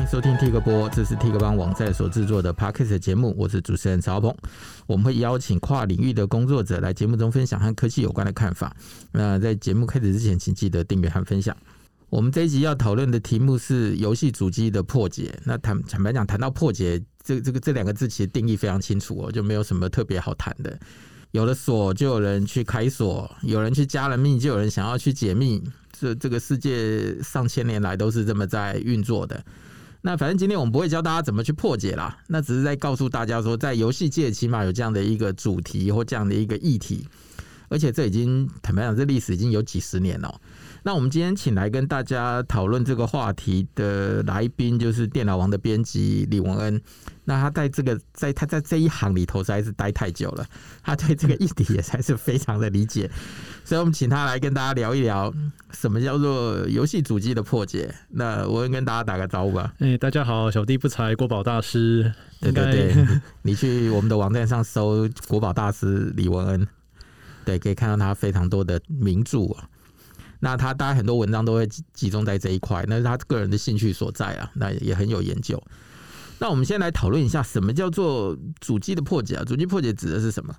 [0.00, 4.34] 欢迎收听 Tik 播，这是 Tik 帮网站所制作的 Podcast 节目，我是主持人曹鹏。
[4.86, 8.74] 我们会邀请跨领域的工作者来节目中分享和科技有关的看法。
[9.12, 11.54] 那在节目开始之前，请记得订阅和分享。
[12.08, 15.38] 我们这一集要讨论的题目是游戏主机的破解。
[15.44, 20.78] 那坦坦白讲，谈到破解，这这个这两个字其实定义非常清楚哦，就没有什么特别好谈的。
[21.32, 25.62] 有了锁，就有人去开锁；有人去加了密，就有人想要去解密。
[25.92, 29.44] 这这个世界上千年来都是这么在运作的。
[30.02, 37.06] 那反正今天我们不会教大家怎么去破解啦，那只是在告诉大家说，在游戏界起码有这样的一个主题或这样的一个议题，
[37.68, 40.40] 而且这已经坦白讲，这历史已经有几十年了。
[40.82, 46.80] 那我们今天请来跟大家讨论这个话题的来宾，就是电脑王的编辑李文恩。
[47.24, 50.46] 那他在这个在他在这一行里头实在是待太久了，
[50.82, 53.08] 他对这个议题也才是非常的理解，
[53.64, 55.32] 所以我们请他来跟大家聊一聊
[55.70, 57.94] 什么叫做游戏主机的破解。
[58.08, 59.72] 那我跟大家打个招呼吧。
[59.78, 62.12] 哎、欸，大家好，小弟不才，国宝大师。
[62.40, 66.66] 对对对， 你去我们的网站上搜“国宝大师李文恩”，
[67.44, 69.68] 对，可以看到他非常多的名著啊。
[70.40, 75.62] 那他当然很多文章都会集中在这一块，那是他个人的兴趣所在啊，那也很有研究。
[76.38, 79.44] 那我们先来讨论一下，什么叫做主机的破解啊？
[79.44, 80.56] 主机破解指的是什么？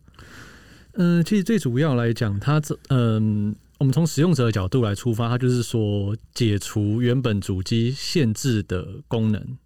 [0.94, 9.58] 嗯、呃，其实最主要来讲，它这嗯，我们从使用者的角度来出发，它就是说解除原本主机限制的功能。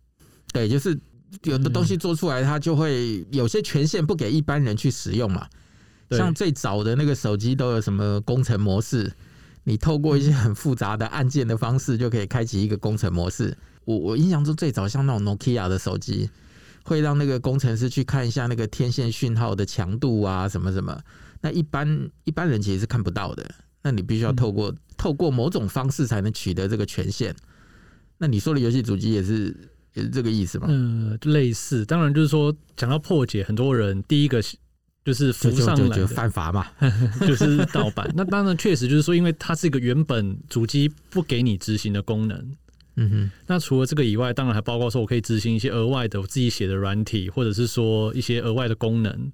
[0.54, 0.98] 对，就是
[1.44, 5.46] 有的东西做出来，它就会有些权限不给一般人去使用嘛。
[6.12, 9.12] 像最早的那个手机都有什么工程模式？
[9.68, 13.58] 你透过一些很复杂的按键的方式，就可以开启一个工程模式。
[13.84, 16.30] 我我印象中最早像那种 Nokia 的手机，
[16.84, 20.96] 会让那个工程师去看一下那个天线讯号的强度啊，什么什么。
[21.42, 23.44] 那一般一般人其实是看不到的。
[23.82, 27.36] 那你必须要透过、嗯、透过某种方式才能取得这个权限。
[28.20, 29.56] 那你说的游戏主机也是
[29.96, 30.68] 也是这个意思吗？
[30.70, 31.84] 嗯、呃，类似。
[31.84, 34.44] 当然就是说，讲到破解，很多人第一个。
[35.06, 36.66] 就是浮上来的犯法嘛，
[37.28, 38.12] 就是盗版。
[38.16, 42.56] 那当然确实就是说，因为它是一个原本主机不给你执行的功能。
[42.96, 43.32] 嗯哼。
[43.46, 49.32] 那除了这个以外，当然还包括说我可以执行一些额外的我自己写的软体，或者是说一些额外的功能，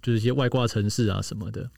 [0.00, 1.68] 就是一些外挂程式啊什么的。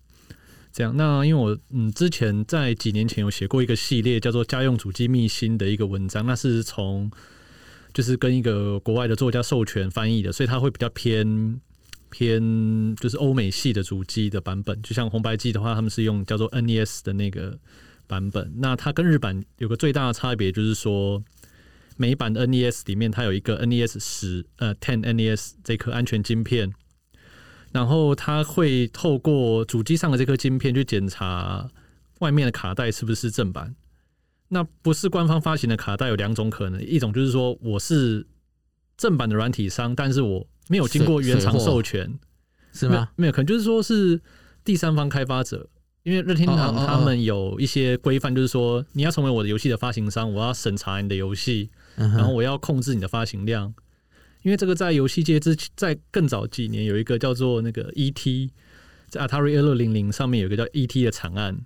[0.70, 0.94] 这样。
[0.94, 7.10] 那因为我嗯之前在几年前有写过一个系列叫做《家用主机秘辛》的一个文章，那是从
[7.94, 11.58] 就是跟一个国外的作家授权翻译的，所以它会比较偏。
[12.16, 17.58] 偏就是欧美系的主机的版本，就像红白机的话，他们是用叫做 NES 的那个
[18.06, 18.52] 版本。
[18.58, 21.20] 那它跟日版有个最大的差别，就是说
[21.97, 26.72] 美版的 NES 里面它有一个 NES 十呃 Ten NES 这颗安全晶片，
[27.72, 31.69] 然后它会透过主机上的这颗晶片去检查
[32.20, 33.75] 外面的卡带是不是正版。
[34.48, 38.25] 那不是官方发行的卡带有两种可能，一种就是说我是
[38.96, 42.19] 正版的软体商，但是我没有经过原厂授权，
[42.72, 43.10] 是吗？
[43.16, 44.20] 没有，可能就是说是
[44.64, 45.69] 第三方开发者，
[46.02, 53.75] 因为任天堂他们有一些规范，就是说你要成为我的游戏的发行商，我要审查你的游戏，然后我要控制你的发行量。
[54.42, 58.50] 因为这个在游戏界之在更早几年有一个叫做那个 ET，
[59.08, 61.58] 在 Atari 二六零零上面有一个叫 ET 的惨案，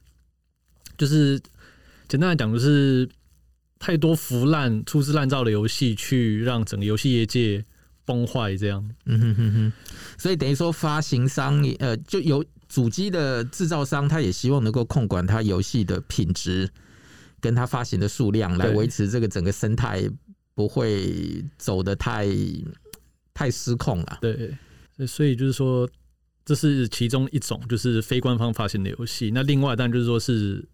[0.96, 1.40] 就是
[2.08, 3.08] 简单来讲，就是
[3.78, 7.64] 太多腐烂、粗制滥造的游戏，去让整个游戏业界。
[8.08, 9.72] 崩坏这样，嗯哼哼哼，
[10.16, 16.66] 所以等于说发行商呃，就有主机的制造商，他也希望能够控管他游戏的品质，
[17.38, 20.08] 跟他发行的数量，来维持这个整个生态
[20.54, 22.26] 不会走的太
[23.34, 24.18] 太失控了。
[24.22, 24.56] 对，
[25.06, 25.86] 所以就是说，
[26.46, 29.30] 这是其中一种，就是非官方发行的游戏。
[29.34, 30.66] 那另外，当然就是说是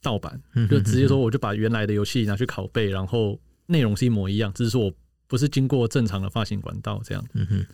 [0.00, 4.92] 盗版，就直接说我就把原来的游戏拿去拷贝，然后内容是一模一样，只是说我。
[5.26, 7.66] 不是经过正常的发行管道这样，嗯哼。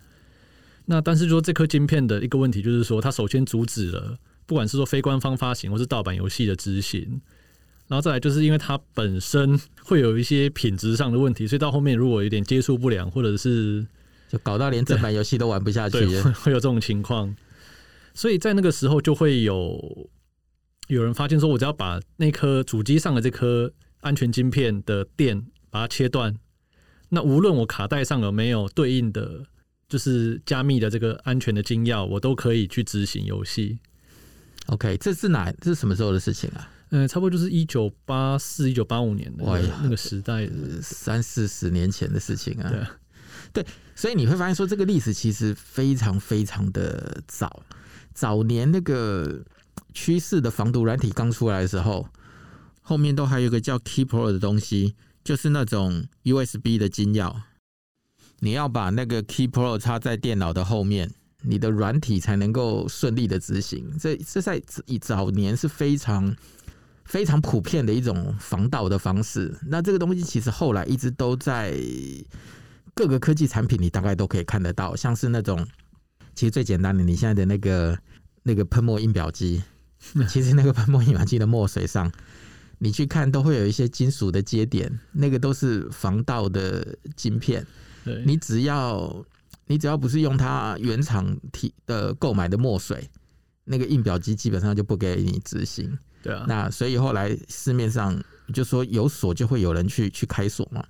[0.85, 7.21] 那但是说这颗晶片的一个问题就是说，它首先阻止了不管是说非官方发行或是盗版游戏的执行，
[7.87, 13.85] 然后再来就是因为它本身会有一些品质上的问题，所以到后面如果有点接触不良，或者是
[14.27, 17.33] 就搞到连正版游戏都玩不下去，会会有这种情况。
[18.13, 20.09] 所以在那个时候就会有
[20.87, 23.71] 有人发现说，我只要把那颗主机上的这颗
[24.01, 26.35] 安全晶片的电把它切断。
[27.13, 29.45] 那无论我卡带上有没有对应的，
[29.87, 33.77] 就是加密的这个安全的金钥，我都可以去执行游戏。
[34.65, 35.51] OK，这是哪？
[35.61, 36.67] 这是什么时候的事情啊？
[36.89, 39.43] 嗯，差不多就是一九八四、一九八五年的
[39.83, 40.49] 那个时代，
[40.81, 42.67] 三四十年前的事情啊。
[43.51, 47.63] 对，对，所以你会发现说，这个历史其实非常非常的早。
[48.15, 49.43] 早年那个
[49.93, 52.07] 趋势的防毒软体刚出来的时候，
[52.81, 54.95] 后面都还有一个叫 Keypro 的东西。
[55.23, 57.33] 就是那种 USB 的金钥，
[58.39, 61.09] 你要把那个 Key Pro 插在电脑的后面，
[61.41, 63.97] 你的软体才能够顺利的执行。
[63.97, 64.61] 这这在
[65.01, 66.35] 早年是非常
[67.05, 69.57] 非常普遍的一种防盗的方式。
[69.67, 71.73] 那这个东西其实后来一直都在
[72.93, 75.65] 各个科技产品你大概都可以看得到，像是那种
[76.35, 77.97] 其实最简单的，你现在的那个
[78.43, 79.63] 那个喷墨印表机，
[80.27, 82.11] 其实那个喷墨印表机的墨水上。
[82.83, 86.85] 你去看都会有一些金属的接点，那个都是防盗的
[87.15, 87.65] 晶片。
[88.03, 89.25] 对，你只要
[89.67, 93.09] 你只要不是用它原厂提的购买的墨水，
[93.63, 95.97] 那个印表机基本上就不给你执行。
[96.21, 98.21] 对啊，那所以后来市面上
[98.53, 100.83] 就说有锁就会有人去去开锁嘛。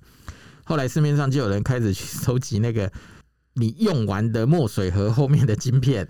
[0.64, 2.90] 后来市面上就有人开始去收集那个
[3.52, 6.04] 你用完的墨水盒后面的晶片，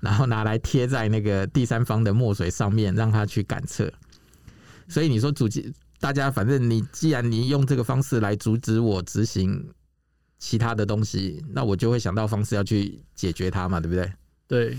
[0.00, 3.88] 然后拿来贴在那个第三方的墨水上面，让它去感测。
[4.88, 9.62] 所以你说主机，大家反正你既然你用这个方式来阻止我执行
[10.38, 14.12] 其他的东西，那我就会想到方式要去解决它嘛，对不对？
[14.46, 14.78] 对，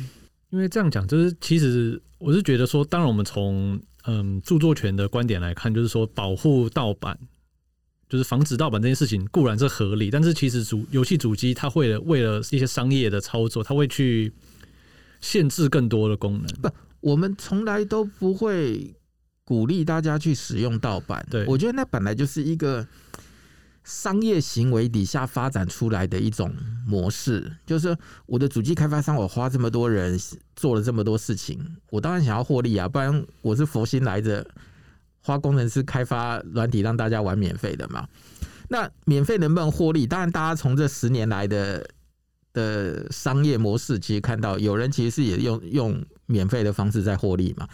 [0.49, 7.19] 因为这样讲就是，其实我是觉得说，当然我们从嗯著作权的观点来看，就是说保护盗版，
[8.07, 14.33] 就是防止盗版这件事情固然是合理，但是其实主游戏主机它会为了一些商业的操作，它会去
[15.21, 16.45] 限制更多的功能。
[16.61, 16.69] 不，
[17.01, 18.95] 我们从来都不会。
[19.49, 22.85] 鼓励大家去使用盗版，对，我觉得那本来就是一个
[23.83, 26.53] 商业行为底下发展出来的一种
[26.85, 27.51] 模式。
[27.65, 27.97] 就是
[28.27, 30.19] 我的主机开发商，我花这么多人
[30.55, 31.59] 做了这么多事情，
[31.89, 34.45] 我当然想要获利啊，不然我是佛心来着，
[35.23, 38.07] 花工程师开发软体让大家玩免费的嘛。
[38.67, 40.05] 那免费能不能获利？
[40.05, 41.89] 当然，大家从这十年来的
[42.53, 47.67] 的商业模式，其实看到有人其实是也用用免费的方式在获利嘛。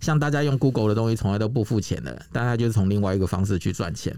[0.00, 4.16] 像大家用 Google 的东西从来都不付钱的，但他就是从另外一个方式去赚钱。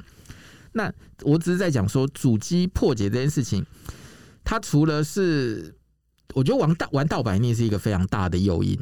[0.72, 0.92] 那
[1.22, 3.64] 我只是在讲说，主机破解这件事情，
[4.44, 5.74] 它除了是
[6.34, 8.78] 我觉得玩盗玩盗版一定是一个非常大的诱因，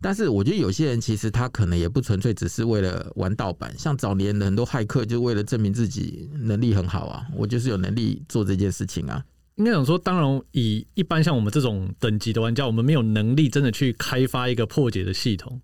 [0.00, 3.72] 但是我觉得有些人其实他可能也不纯粹只是为了玩盗版。
[3.78, 9.22] 像早年的很多骇客，就为了证明自己能力很好啊，我就是有能力做这件事情啊。
[9.56, 15.60] 应该讲说，当然以一般像我们这种等级的玩家，我们没有能力真的去开发一个破解的系统。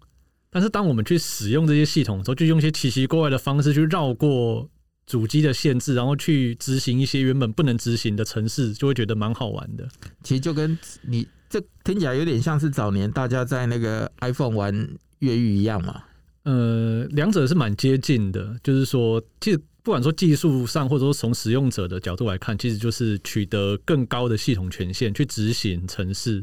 [0.57, 4.67] 但是当我们去使用这些系统的时候，就用一些奇奇怪怪的方式去绕过
[5.07, 9.87] 主机的限制，然后去执行一些原本不能执行的程式，就会觉得蛮好玩的。
[10.23, 14.89] 其实就跟你这听起来有点像是早年大家在那个 iPhone 玩
[15.19, 16.03] 越狱一样嘛。
[16.45, 26.43] 呃，两者是蛮接近的，就是说，其实不管说技术上，或者说从使用者的角度来看，其实就是取得更高的系统权限去执行程式。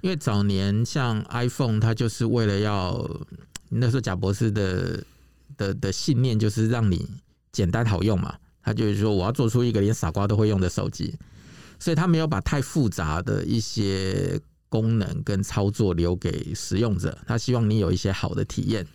[0.00, 3.08] 因为早年像 iPhone，它就是为了要
[3.68, 5.02] 那时候贾博士的
[5.56, 7.06] 的的信念就是让你
[7.52, 11.14] 简单好用嘛，他就是说我要做出一个连傻瓜都会用的手机，
[11.78, 18.86] 所以他没有把太复杂的一些功能跟操作留给使用者，他希望你有一些好的体验。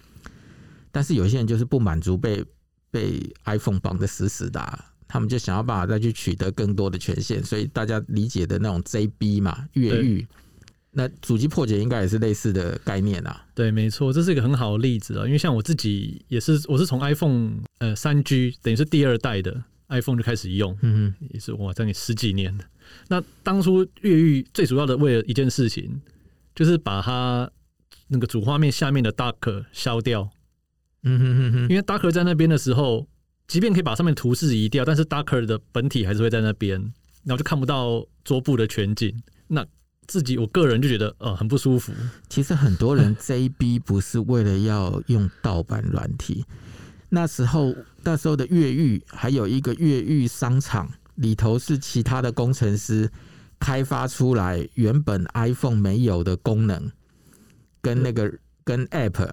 [0.91, 2.45] 但是有些人就是不满足被
[2.91, 10.25] 被 iPhone 绑得死死的，他们就想要办法再去取得更多的权限，所以大家理解的那种 JB 嘛，越狱。
[10.95, 13.45] 那主机破解应该也是类似的概念啊。
[13.56, 15.25] 对，没错，这是一个很好的例子啊。
[15.25, 22.57] 因为像我自己也是，我是从 iPhone 呃三 G 等于是第二代的 iPhone 就开始用，嗯哼，也是哇，将近十几年。
[23.07, 26.00] 那当初越狱最主要的为了一件事情，
[26.54, 27.50] 就是把它
[28.09, 30.30] 那个主画面下面的 Docker 消掉。
[31.04, 33.07] 嗯哼哼哼，因为 Docker 在那边的时候，
[33.47, 36.80] 即便可以把上面图示移掉，但是 Docker 的本体还是会在那边，
[37.23, 39.23] 然后就看不到桌布的全景。
[40.04, 41.94] 那自己我个人就觉得呃很不舒服。
[42.30, 46.45] 其实很多人 JB 不是为了要用盗版软体，
[47.10, 53.10] 那时候那时候的越狱还有一个越狱商场里头是其他的工程师
[53.60, 56.92] 开发出来原本 iPhone 没有的功能，
[57.81, 58.33] 跟那个
[58.64, 59.30] 跟 App，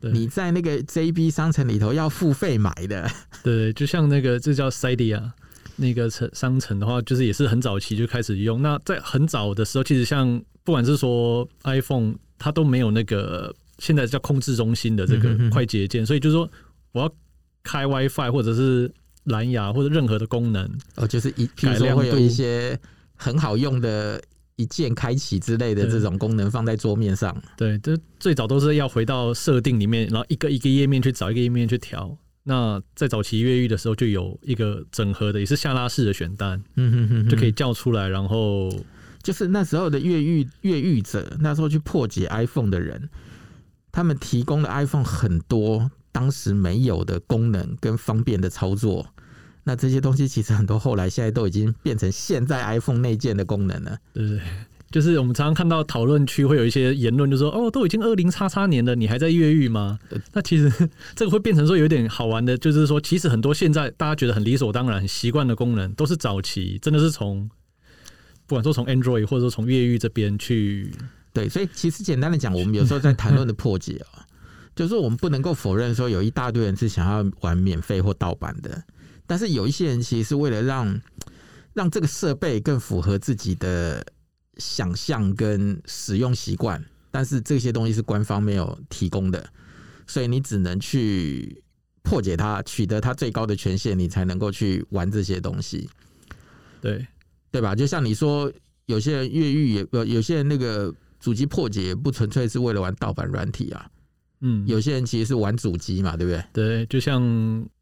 [0.00, 3.10] 你在那个 JB 商城里头要付费买的。
[3.42, 5.32] 对，就像那个这叫 Cydia。
[5.76, 8.62] 那个城商城的话，就是也是很早期就开始用。
[8.62, 16.48] 那在很早的时候，其实像不管是说 iPhone，它都没有那个现在叫控制中心的这个快捷键，所以就是说
[16.92, 17.14] 我要
[17.62, 18.92] 开 WiFi 或者是
[19.24, 22.78] 蓝牙或者任何的功能，哦，就是一譬如说会有一些
[23.16, 24.22] 很好用的
[24.56, 27.36] 一键开启之类的这种功能放在桌面上。
[27.56, 32.16] 对，这最早都是要回到设定里面，然后一个一个页面去找一个页面去调。
[32.46, 38.70] 那在早期越狱的时候，就有一个整合的，也是下拉式的选单，嗯哼哼，就可以叫出来，然后
[39.22, 43.08] 就是那时候的越狱越狱者，那时候去破解 iPhone 的人，
[43.90, 49.06] 他们提供了 iPhone 很多当时没有的功能跟方便的操作，
[49.62, 54.40] 那这些东西其实很多后来现在都已经变成现在 iPhone 内建的功能了，对不对？
[54.94, 59.98] 就是我们常常看到讨论区会有一些言论，就说哦，都已经二零叉叉年了，你还在越狱吗？
[60.32, 60.70] 那其实
[61.16, 67.50] 这个会变成说有点好玩的，就是说其实很多现在大家觉得很理所当然、很习惯的功能，都是早期真的是从
[68.46, 70.92] 不管说从 Android 或者说从越狱这边去
[71.32, 74.22] 对，所以其实简单的讲，我们有时候在谈论的破解啊，
[74.76, 78.80] 就是我们不能够否认说有一大堆人是想要玩免费或盗版的，
[79.26, 81.00] 但是有一些人其实是为了让
[81.72, 84.06] 让这个设备更符合自己的。
[84.58, 89.44] 想象跟使用习惯，但是这些东西是官方没有提供的，
[90.06, 91.62] 所以你只能去
[92.02, 95.88] 破解它，取得它最高的权限，你才能够去玩这些东西。
[96.80, 97.06] 对
[97.50, 97.74] 对吧？
[97.74, 98.52] 就像你说，
[98.86, 103.90] 有些人越狱也不，有些人那个主机破解不纯粹是为了玩盗版软体啊。
[104.40, 106.44] 嗯，有些人其实是玩主机嘛，对不对？
[106.52, 107.20] 对，就像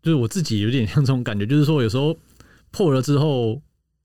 [0.03, 2.17] 就是我自己有点像这种感觉，就是说有时候
[2.71, 3.61] 破了之后。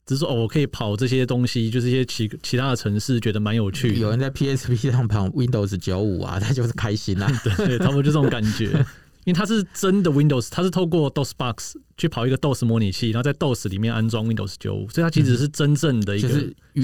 [0.08, 4.00] 只是说哦，我可以跑这些东西，就是一些其其他的城市，觉得蛮有趣的。
[4.00, 7.30] 有人在 PSP 上跑 Windows 九五啊， 他就是开心啊。
[7.44, 8.84] 对，差不多就这种感觉。
[9.26, 16.30] 因为它是真的 Windows，它是透过 DOSBox 去跑一个 DOS 模拟器，然后在 DOS 里面安装 Windows 九五，所以它其实是真正的一个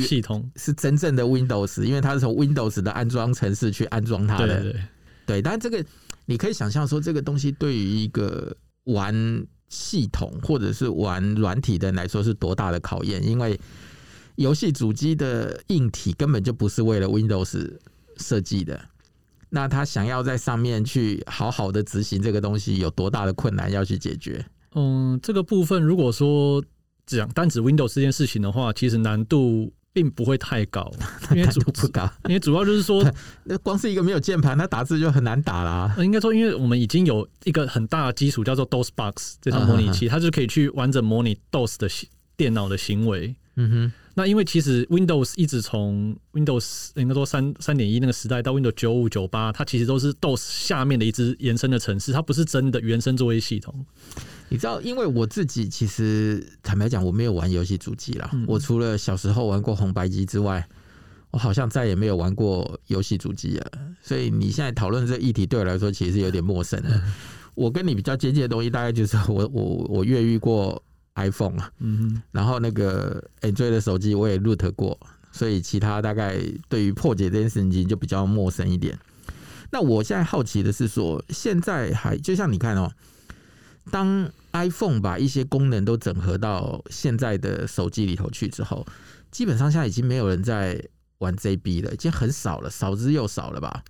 [0.05, 4.45] 系统，嗯就是、是真正的 Windows，因为它是从 Windows 的安装程式去安装它的。
[4.45, 4.81] 对对对，
[5.25, 5.81] 对，但这个
[6.25, 8.53] 你可以想象说，这个东西对于一个
[8.83, 9.45] 玩。
[9.73, 13.25] 系统或者是玩软体的人来说是多大的考验？
[13.27, 13.59] 因为
[14.35, 17.71] 游戏主机的硬体根本就不是为了 Windows
[18.17, 18.79] 设计的，
[19.49, 24.45] 那他想要在上面去好好的执行这个东西，有多大的困难要去解决？
[24.75, 26.63] 嗯，这个部分如果说
[27.05, 29.73] 讲单指 Windows 这件事情的话，其实难度。
[29.93, 30.91] 并不会太高，
[31.31, 33.05] 因为主不高，因为主要就是说，
[33.43, 35.95] 那光是一个没有键盘，它打字就很难打啦。
[35.99, 41.87] 应该说，因为我们已经有一个很大的基础，叫做 DOSBox 这套模拟器，它就可以去完整模拟 DOS 的
[42.35, 43.35] 电脑的行为。
[43.55, 43.91] 嗯哼。
[44.15, 53.85] 那因为其实 Windows 一直从 Windows 应该说三三点一那个时代到 Windows 九五九八，它其实都是 DOS 下面的一支延伸的程式，它不是真的原生作业系统。
[54.49, 58.29] 你知道，因为我自己其实坦白讲，我没有玩游戏主机啦。
[58.45, 60.67] 我除了小时候玩过红白机之外，
[61.31, 63.71] 我好像再也没有玩过游戏主机了。
[63.99, 67.01] 所以你现在讨论这议题，对我来说其实是有点陌生的。
[67.55, 70.83] 我跟你比较接近的东西，大概就是我我我越狱过
[71.15, 74.99] iPhone 啊，嗯然后那个 Android 的手机我也 root 过，
[75.31, 76.37] 所以其他大概
[76.69, 78.97] 对于破解这件事情就比较陌生一点。
[79.71, 82.91] 那我现在好奇的是说，现在还就像你看哦。
[83.91, 88.87] 当 iPhone 把一些功能都整合到现在的手机里头去之后，
[89.29, 90.81] 基本上现在已经没有人在
[91.17, 93.83] 玩 JB 了，已经很少了，少之又少了吧？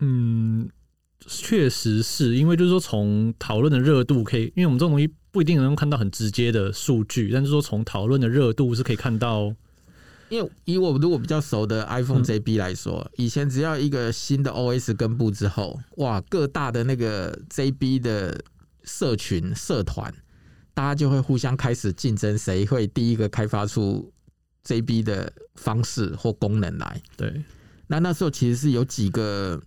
[0.00, 0.66] 嗯，
[1.26, 9.54] 确实是因为就是说，从讨论的热度可以，因为我们这种东西不一定能够看到很直接的数据，但是说从讨论的热度是可以看到。
[10.30, 18.42] 因为以我如果比较熟的 iPhone JB 来说，以前只要一个新的 OS 根部之后，哇，各大的那个 JB 的。
[18.88, 20.14] 社群社团，
[20.72, 24.12] 大家就会互相开始竞争，谁会第一个开发出
[24.64, 27.02] JB 的方式或功能来？
[27.16, 27.42] 对，
[27.88, 29.60] 那那时候其实是有几个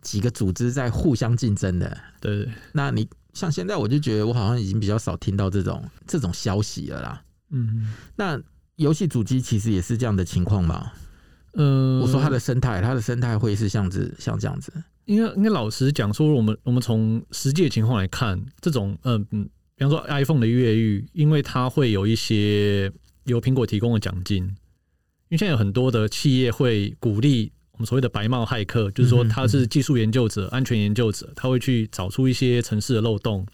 [0.00, 1.96] 几个组织在互相竞争的。
[2.20, 7.22] 对，那你像现在，我就觉得我好像已经比较少听到这种这种消息了啦。
[7.50, 8.40] 嗯，那
[8.76, 10.92] 游戏主机其实也是这样的情况吧？
[11.54, 14.72] 嗯，我说它的生态，它的生态会是像子像这样子。
[15.04, 22.90] 应该应该老实讲说，我们我们从实际的情况来看，这种嗯嗯，比方说 iPhone 的越狱，因为它会有一些
[23.24, 24.54] 由苹果提供的奖金，因
[25.30, 33.46] 为现在有很多的企业会鼓励我们所谓的白帽骇客，就是说他是技术研究者、安全研究者，他会去找出一些城市的漏洞。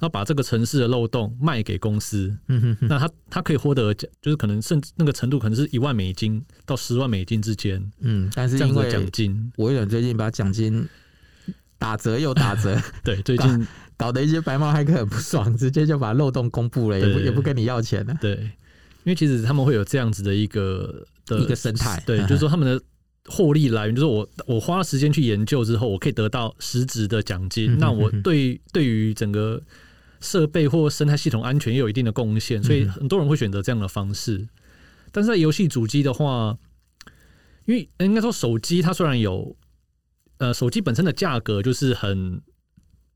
[0.00, 10.88] 那把这个城市的漏洞卖给公司，嗯哼哼，那他他可以获得奖，就是可能甚至那个程度可能是一万美金到十万美金之间，嗯，但是因为奖金，微软最近把奖金
[11.78, 13.58] 打折又打折， 对，最近
[13.96, 18.34] 搞，搞得一些白帽骇客很不爽，直接就把漏洞公布了，也不也不跟你要钱了，对，
[19.02, 22.80] 因为其实他们会有这样子的一个的一个生态，对，就是说他们的
[23.28, 29.62] 获利来源，就是我我花时间去研究之后，我可以得到实质的奖金，嗯哼哼，那我对对于整个。
[30.20, 34.48] 设备或生态系统安全也有一定的贡献，所以很多人会选择这样的方式。
[35.12, 36.58] 但是在游戏主机的话，
[37.66, 39.56] 因为应该说手机它虽然有，
[40.38, 42.42] 呃，手机本身的价格就是很比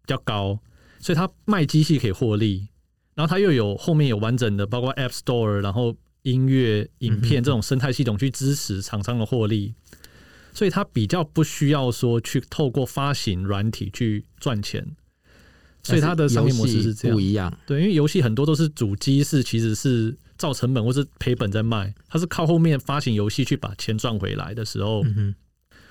[0.07, 0.61] 较高，
[1.01, 2.69] 所以它卖机器可以获利，
[3.17, 9.75] 然后它又有后面有完整的包括 App Store，然后音乐、影片这种生态系统去支持厂商的获利，
[10.53, 14.87] 所以它比较不需要说去透过发行软体去赚钱。
[15.85, 17.53] 所以它的商业模式是这样不一样。
[17.67, 25.35] 对，因为游戏很多都是主机是其实是造成本或是赔本在卖，它是靠后面发行游戏去把钱赚回来的时候，嗯、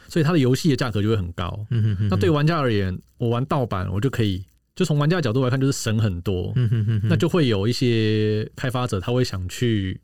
[0.07, 1.65] 所以它的游戏的价格就会很高。
[1.71, 4.45] 嗯、哼哼那对玩家而言，我玩盗版我就可以，
[4.77, 6.53] 就从玩家的角度来看就是省很多。
[6.55, 9.99] 嗯、哼哼那就会有一些开发者他会想去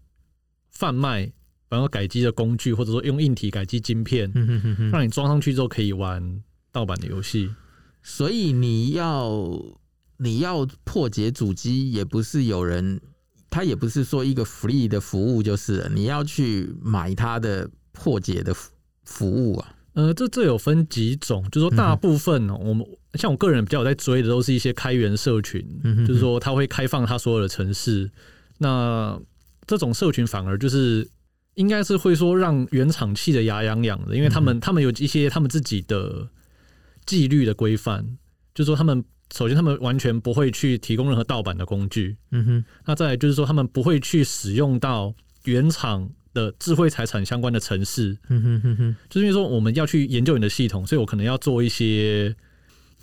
[0.70, 1.32] 贩卖。
[1.70, 7.54] 然后改机的工具，或者说用硬体改机晶片，嗯、哼哼哼让你装上去之后可以玩盗版的游戏。
[8.02, 9.62] 所以你要
[10.16, 13.02] 你要破解主机，也不是有人，
[13.50, 18.56] 他也不是说一个 free 的服务，就是了你要去买他的破解的
[19.04, 19.76] 服务啊。
[19.92, 28.10] 呃，这这有分几种，就是说大部分、哦嗯、我们像我个人比较有在追的，都是一些开源社群，嗯、哼哼就是说他会开放他所有的城市。
[28.60, 29.20] 那
[29.66, 31.06] 这种社群反而就是。
[31.58, 36.30] 应该是会说让原厂气得牙痒痒的，因为他们他们有一些他们自己的
[37.04, 38.06] 纪律的规范，
[38.54, 45.12] 就是说他们首先他们完全不会去提供任何盗版的工具，嗯哼，那再来就是说他们不会去使用到
[45.46, 52.36] 原厂的智慧财产相关的程式，嗯哼哼哼，就是因为说我们要去研究你的系统，所以我可能要做一些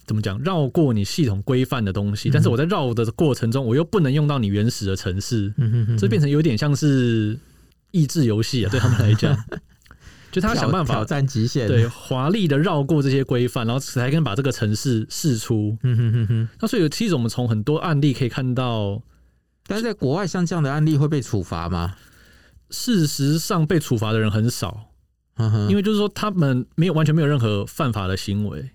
[0.06, 7.36] 怎么讲绕过你系统规范的东西，但是我在绕的过程中，我又不能用到你原始的城市，嗯哼哼，这变成有点像是。
[7.94, 9.32] 益智游戏啊，对他们来讲，
[10.32, 15.78] 就他要想办法挑战极限，对华丽的绕过这些规范，然后才可以把这个城市试出。
[15.84, 16.48] 嗯哼哼哼。
[16.60, 19.00] 那所以其实我们从很多案例可以看到，
[19.68, 21.94] 但是在国外像这样的案例会被处罚吗？
[22.70, 24.90] 事实上，被处罚的人很少，
[25.68, 28.70] 因为就是说他们没有完全没有任何犯法的行为，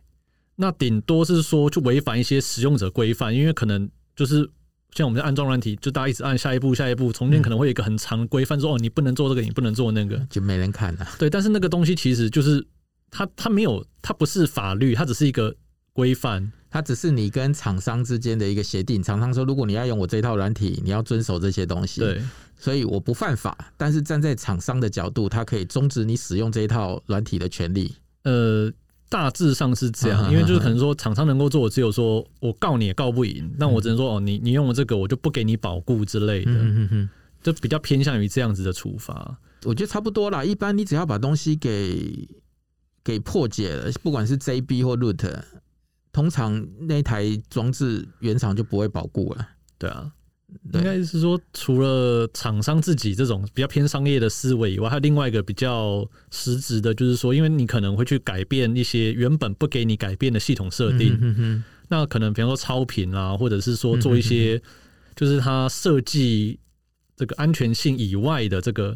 [0.56, 4.50] 那顶多是说去违反一些使用者规范，因为可能就是。
[4.96, 11.08] 像我们在安装软体，就大家一直按下一步，下一步，中间可能会有一个很长的规范，说哦，你不能做这个，你不能做那个，就没人看了。
[11.18, 12.66] 对，但是那个东西其实就是
[13.12, 15.56] 它，它没有，它不是法律，它只是一个
[15.94, 19.02] 规范，它只是你跟厂商之间的一个协定。
[19.02, 22.02] 厂商说，如果你要用我这套软体，你要遵守这些东西。
[22.02, 22.22] 对，
[22.58, 27.96] 所以我不犯法，但是站在厂商的角度，它可以终止你使用这一套软体的权利。
[28.24, 28.72] 呃。
[29.10, 36.52] 大致上是这样，因为就是可能说厂商能够做，只有说我告你也告不赢，那我只能说哦，你你用了这个，我就不给你保固之类的，
[37.42, 39.38] 就比较偏向于这样子的处罚。
[39.64, 42.28] 我觉得差不多啦，一般你只要把东西给
[43.04, 45.42] 给破解了，不管是 JB 或 Root，
[46.14, 49.48] 通常那台装置原厂就不会保固了。
[49.78, 50.12] 对啊。
[50.74, 64.62] 应该是说，除了厂商自己这种比较偏商业的思维以外，还有另外一个比较实质的，就是说，因为你可能会去改变一些原本不给你改变的系统设定，嗯、哼哼那可能比方说超频啊，或者是说做一些，
[65.16, 66.60] 就是它设计
[67.16, 68.96] 这个安全性以外的这个，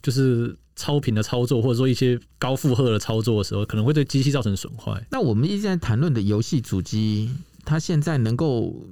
[0.00, 5.04] 就是超频的操作，或者说一些高负荷的操作的时候，可能会对机器造成损坏。
[5.10, 7.30] 那我们一直在谈论的游戏主机，
[7.64, 8.86] 它现在能够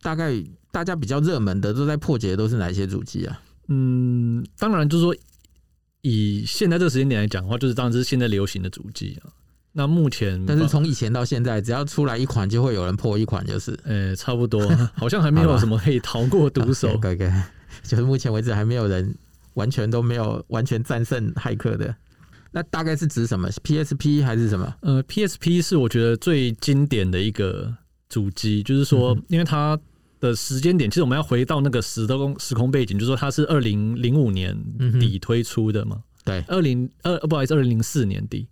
[0.00, 0.42] 大概。
[0.74, 3.40] 大家比较热门的都在破解的都是哪些主机啊？
[3.68, 5.14] 嗯，当然就是说，
[6.00, 9.30] 以现在这个时间点来讲的话，就是当然这是现在流行的主机啊。
[9.70, 16.88] 那目前，但是从以前到现在，只要出来一款，就会有人破一款，就是，呃、欸，差不多，好像还没有什么可以逃过毒手。
[17.00, 17.32] 对对，
[17.84, 19.14] 就是目前为止还没有人
[19.54, 21.94] 完全都没有完全战胜骇客的。
[22.50, 24.74] 那大概是指什么？PSP 还是什么？
[24.80, 27.72] 呃，PSP 是我觉得最经典的一个
[28.08, 29.78] 主机，就是说，因为它。
[30.24, 34.56] 的时间点，其实我们要回到那个时空时空背景，就是说它是二零零五年
[34.98, 36.02] 底推出的嘛？
[36.24, 38.46] 对，二零二不好意思，二零零四年底。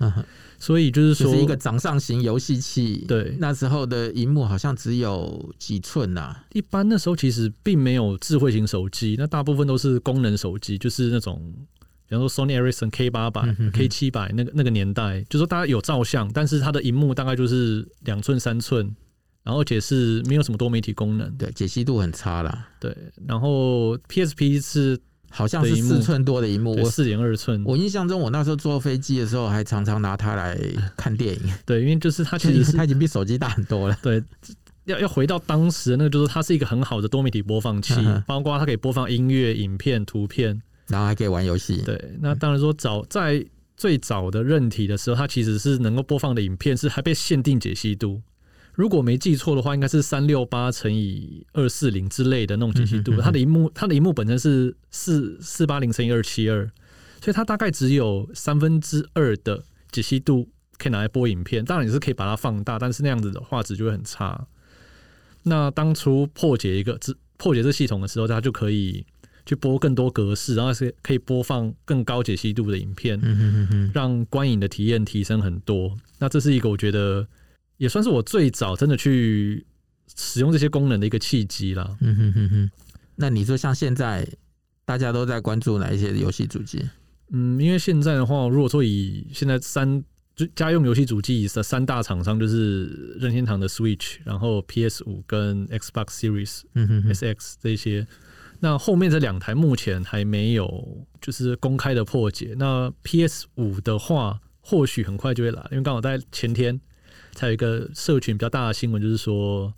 [0.00, 0.24] 嗯哼，
[0.60, 3.04] 所以就是说，就是一个掌上型游戏器。
[3.08, 6.34] 对，那时候的荧幕好像只有几寸呐。
[6.52, 11.52] 一般那时候其实并没有智慧型手机，那大部分都是功能手机，就是那种，
[12.08, 18.94] 比方说 Sony Ericsson K 八百、K 七百那个那个年代，就是说大家有照相，但是它的荧幕大概就是两寸三寸。
[19.48, 22.68] 然后而且是没有什么多媒体功能，对，解析度很差啦。
[22.78, 22.94] 对，
[23.26, 27.64] 然后 PSP 是好像是四寸多的荧幕，四点二寸。
[27.64, 30.54] 我印象中，我那时候坐飞机的时候，还常常拿它来
[30.98, 31.40] 看电影。
[31.64, 33.98] 对，因为就是它其实是它已经比手机大很多了。
[34.02, 34.22] 对，
[34.84, 37.94] 要要回到当时那个，就是它是一个很好的多媒体播放器，
[38.26, 41.80] 包括它可以播放音乐、影片、图片，然后还可以玩游戏。
[41.86, 43.42] 对，那当然说早在
[43.78, 48.20] 最早的韧体的时候，它其实是能够播放的影片是还被限定解析度。
[48.78, 53.20] 如果没记错的话，应该是三六八乘以二四零之类的那种解析度。
[53.20, 56.64] 它的荧幕，它的荧幕本身是四四八零乘以二七二，
[57.20, 61.64] 所以它大概只有三分之二的解析度可以拿来播影片。
[61.64, 64.46] 当然也是可以把它放大，但是那样子的画质就会很差。
[65.42, 66.96] 那当初破解一个
[67.36, 69.04] 破解这系统的时候，它就可以
[69.44, 73.20] 去播更多格式，然后是可以播放更高解析度的影片，
[73.92, 75.96] 让观影的体验提升很多。
[76.20, 77.26] 那这是一个我觉得。
[77.78, 79.66] 也算是我最早真的去
[80.14, 81.96] 使用这些功能的一个契机啦。
[82.00, 82.70] 嗯哼哼哼。
[83.16, 84.28] 那你说像现在
[84.84, 86.86] 大家都在关注哪一些游戏主机？
[87.30, 90.02] 嗯，因为现在的话，如果说以现在三
[90.36, 92.86] 就家用游戏主机的三大厂商，就是
[93.18, 98.06] 任天堂的 Switch，然后 PS 五跟 Xbox Series 嗯 SX 这些。
[98.60, 102.54] 那后面这两台目前还没有就是公开的破解。
[102.56, 106.80] 那 PS 五的话，或许很快就会来，因为刚好在前天
[107.38, 109.72] 才有一个社群比较大的新闻，就是说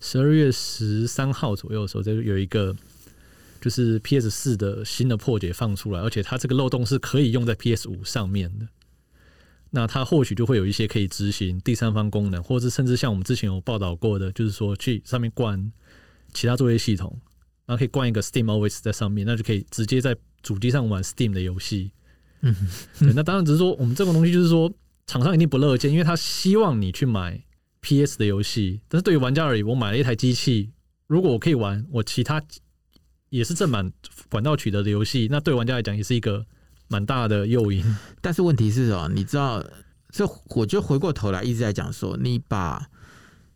[0.00, 2.76] 十二月十三号左右的时候，就有一个。
[3.60, 8.68] 就是 PS 四的新的破解放出来，而且它这个漏洞是可以用在 PS 五上面的。
[9.70, 15.72] 那它或许就会有一些可以执行第三方功能，或者甚至像我们之前有报道过的，就是说去上面灌
[16.34, 17.18] 其他作业系统，
[17.64, 21.90] 然后可以灌一个 Steam OS 在上面，那就可以直接在主机上玩 Steam 的游戏。
[22.42, 22.54] 嗯，
[23.00, 24.70] 对，那当然只是说我们这种东西就是说
[25.06, 27.44] 厂商一定不乐见，因为他希望你去买
[27.80, 30.70] PS 的游戏，但是对于玩家而言，我买了一台机器，
[31.06, 32.42] 如果我可以玩我其他。
[33.30, 33.92] 也是正版
[34.30, 36.46] 管道取得的游戏，那对玩家来讲也是一个
[36.86, 37.84] 蛮大的诱因。
[38.20, 39.60] 但是问题是哦，你知道，
[40.10, 42.88] 这我就回过头来一直在讲说，你把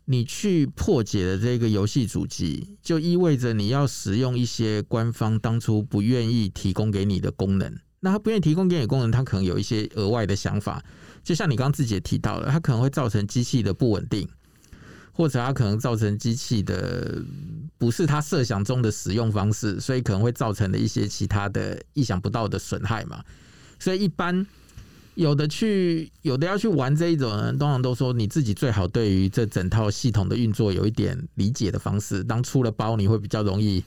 [0.03, 7.73] 你去破解的这个游戏主机，就意味着你要使用一些官方当初不愿意提供给你的功能。
[8.01, 10.83] 那他不愿意提供给你功能，他可能有一些额外的想法。
[11.23, 14.27] 就像你刚刚自己也提到了，它可能会造成机器的不稳定。
[15.11, 17.21] 或者它可能造成机器的
[17.77, 23.21] 不是他设想中的使用方式，所以可能会造成的一些其他的意想不到的损害嘛。
[23.79, 24.47] 所以一般
[25.15, 32.23] 有的去有的要去玩这一种人，通常都说你自己最好对于这整套系统的运作有一点理解的方式。
[32.23, 33.83] 当出了包，你会比较容易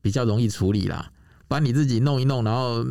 [0.00, 1.12] 比较容易处理啦。
[1.48, 2.82] 把你自己弄一弄，然后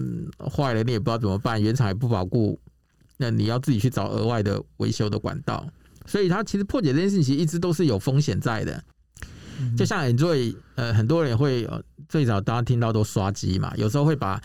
[0.55, 2.59] 坏了你也不知道怎么办，原厂也不保固，
[3.21, 5.65] 那你要自己去找额外的维修的管道。
[6.07, 8.83] 所以它其实破解这件事情，其实一直都是有风险在的。
[9.77, 11.69] 就像 Android，呃，很多人会
[12.09, 14.41] 最早大家听到都刷机嘛，有时候会把，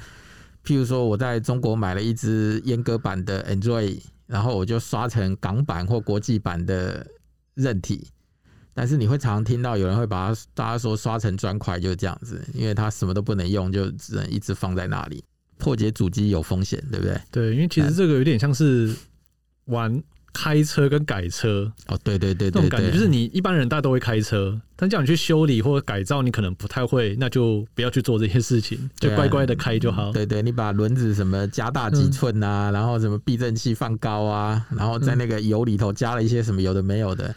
[0.63, 7.07] 譬如说我在中国买了一只阉割版的 Android，然后我就刷成港版或国际版的
[7.55, 8.07] 韧体。
[8.75, 15.25] 但是你会常常听到有人会把它，大家说刷成砖块就是这样子，因为它什么都不能用，就只能一直放在那里。
[15.67, 17.21] 破解主机有风险，对不对？
[17.33, 18.95] 对，因为其实这个有点像是
[19.65, 20.01] 玩。
[20.39, 30.13] 开车跟改车哦，对对对，对，这种感觉就是你一般人大家都会开车，但叫你去修理或者改造，你可能不太会，那就不要去做这些事情，就乖乖的开就好。
[30.13, 37.35] 对，对对，你把轮子什么加大几寸啊，嗯、然后什么避震器放高啊，然后在那个油里头加了一些什么有的没有的，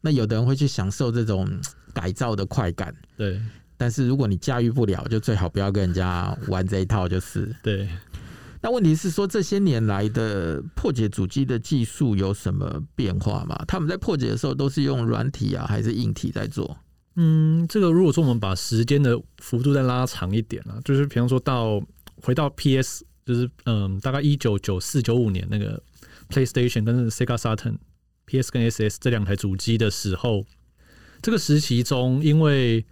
[0.00, 1.46] 那有的人会去享受这种
[1.92, 2.94] 改造的快感。
[3.18, 3.38] 对，
[3.80, 7.88] 但是如果你驾驭不了，就最好不要跟人家玩这一套，就是对。
[8.60, 13.58] 那问题是说，这些年来的破解主机的技术有什么变化吗？
[13.66, 16.76] 他们在破解的时候都是用软体啊，还是硬体在做？
[17.16, 21.82] 嗯，这个如果说我们把时间的幅度再拉长一点啊，就是比方说到
[22.16, 25.82] 回到 PS，就是嗯，大概一九九四九五年那个
[26.28, 30.44] PlayStation 跟 Sega Saturn，PS 跟 SS 这两台主机的时候，
[31.22, 32.84] 这个时期中，因为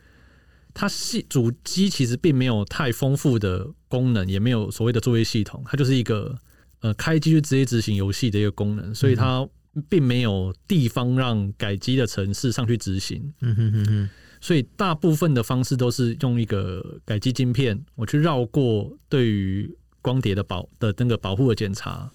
[0.78, 3.66] 它系主机其实并没有太丰富的。
[3.90, 6.38] 功能也没有所谓的作业系统，它就是一个
[6.80, 9.48] 呃开机就直接执行游戏的一个功能，所以它
[9.88, 13.32] 并没有地方让改机的城市上去执行。
[13.40, 14.10] 嗯哼哼哼，
[14.42, 22.12] 所以大部分的方式都是用一个改机晶片，我去绕过对于光碟的保的那个保护的检查。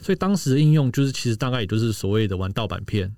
[0.00, 3.14] 所以当时的应用就是其实大概也就是所谓的玩盗版片，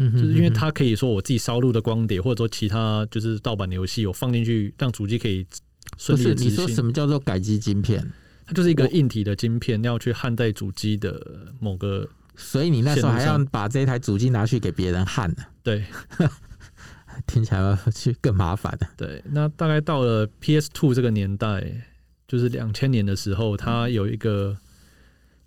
[0.00, 5.44] 嗯哼，就是因为它可以说我自己烧录的光碟或者说其他就是盗版的游戏，我放进去让主机可以
[5.96, 6.22] 顺利。
[6.22, 8.08] 不是你说什么叫做改机晶片？
[8.46, 12.08] 它就是一个硬体的晶片，要去焊在主机的某个。
[12.40, 15.38] 所以你那时候还要把这台主机拿去给别人焊呢？
[15.64, 15.84] 对，
[17.26, 18.78] 听起来去更麻烦。
[18.96, 21.64] 对，那大概到了 PS Two 这个年代，
[22.28, 24.56] 就是两千年的时候，它有一个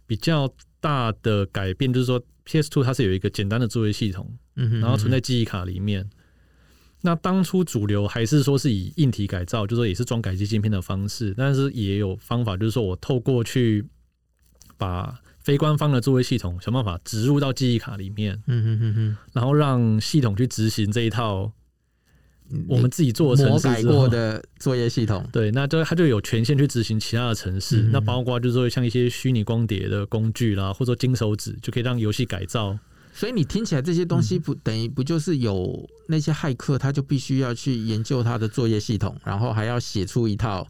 [0.05, 6.09] 比较大的改变，就是说 PS Two 它是有一个简单的作业系统，然后存在记忆卡里面。
[7.03, 13.83] 那当初主流还是说是以硬体改造，就是说也是装改机晶片的方式，但是也有方法，就是说我透过去
[14.77, 21.51] 把非官方的作业系统想办法植入到记忆卡里面，嗯哼哼哼，然后让系统去执行这一套
[22.67, 32.77] 我们自己做的程式改过的作业系统， 对，那就它就有权限去执行其他的城市，那包括就是说像一些虚拟光碟的工具啦，或者说金手指就可以让游戏改造。
[33.13, 40.65] 所以你听起来这些东西不等于不就是有那些骇客，他就必须要去研究他的作业系统，然后还要写出一套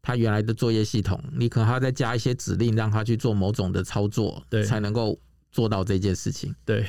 [0.00, 5.18] 他原来的作业系统，你可能还要再加一些指令让他去做某种的操作，对，才能够
[5.50, 6.54] 做到这件事情。
[6.64, 6.86] 对，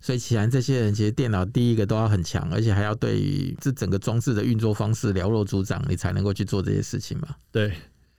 [0.00, 7.28] 所以显然这些人其实电脑第一个都要很强，而且还要对于这整个装置的运作方式了若指掌，你才能够去做这些事情嘛。
[7.52, 7.72] 对，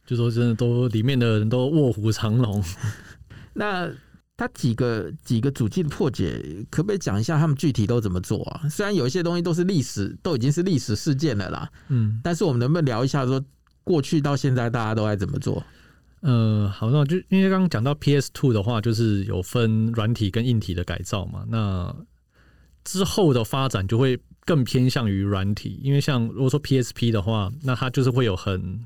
[0.05, 2.63] 就说真的都里面的人都卧虎藏龙。
[3.53, 3.91] 那
[4.37, 6.39] 他几个几个主机的破解，
[6.69, 8.69] 可不可以讲一下他们具体都怎么做啊？
[8.69, 11.69] 虽然有一些东西都是历史，都已经是历史事件了啦。
[11.89, 13.43] 嗯，但是我们能不能聊一下说
[13.83, 15.63] 过去到现在大家都在怎么做？
[16.21, 21.43] 呃，好，那就因为刚刚讲到 PS Two 的话，就是有分软体跟硬体的改造嘛。
[21.49, 21.95] 那
[22.83, 28.85] 之后的发展就会更偏向于软体，因为像如果说 PSP 的话，那它就是会有很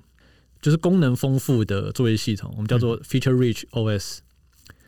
[0.61, 4.19] 就是功能丰富的作业系统，我们叫做 Feature Rich OS。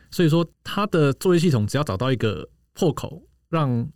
[0.10, 3.90] 所以说，它的作业系统只要找到一个破口，让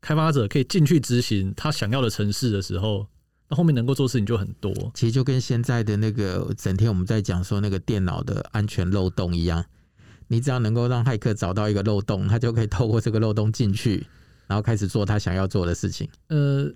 [0.00, 3.06] 开发者可以进去执行他想要的程式的时候。
[3.48, 9.64] 那后面能够做事情就很多，其实就跟现在的那个整天我们在讲说那个电脑的安全漏洞一样，
[10.26, 14.06] 你只要能够让骇客找到一个漏洞，他就可以透过这个漏洞进去，
[14.46, 16.06] 然后开始做他想要做的事情。
[16.26, 16.70] 呃，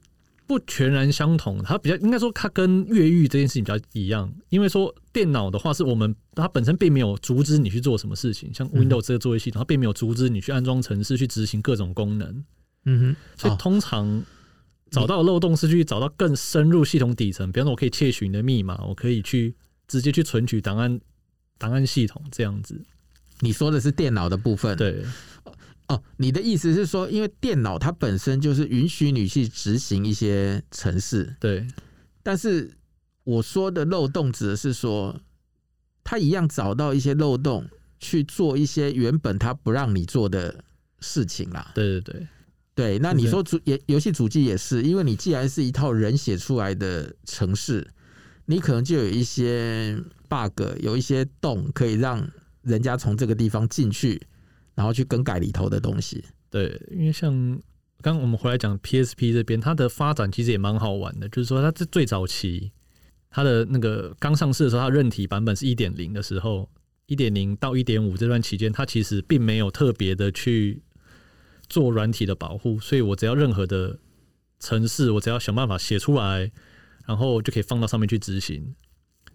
[0.46, 12.44] 不全然相同，它比较应该说它跟越狱这件事情比较一样，因为说电脑的话是我们它本身并没有阻止你去做什么事情，像 Windows 这个作业系统，它并没有阻止你去安装程式去执行各种功能。
[12.87, 14.24] 嗯哼，所以通常。
[14.92, 19.57] 找到漏洞是去找到更深入系统底层，比方说我可以窃取你的密码，我可以去
[19.88, 21.00] 直接去存取档案，
[21.59, 22.81] 档案系统这样子。
[23.40, 25.02] 你说的是电脑的部分，对？
[25.88, 31.66] 哦，你的意思是说，因为电脑它本身就是允许你去执行一些程式，对。
[32.22, 32.70] 但是
[33.24, 35.20] 我说的漏洞指的是说，
[36.05, 40.62] 它一样找到一些漏洞去做一些原本它不让你做的
[41.00, 41.72] 事情啦。
[41.74, 42.28] 对对对。
[42.74, 47.87] 对，那你说主也游戏主机也是，因为你既然是一套人写出来的城市，
[48.46, 49.94] 你可能就有一些
[50.26, 52.26] bug，有一些洞可以让
[52.62, 54.18] 人家从这个地方进去，
[54.74, 56.24] 然后去更改里头的东西。
[56.48, 57.30] 对，因为像
[58.00, 62.72] 刚刚我们回来讲 PSP 这边，它的发展其实也蛮好玩的，就是说它是最早期，
[63.28, 66.70] 它的那个刚上市的时候，它韧体版本是一点零的时候，
[67.04, 70.82] 一点零到一点五这段期间，它其实并没有特别的去。
[71.72, 73.98] 做软体的保护，所以我只要任何的
[74.61, 76.52] 程式，我只要想办法写出来，
[77.06, 78.74] 然后就可以放到上面去执行。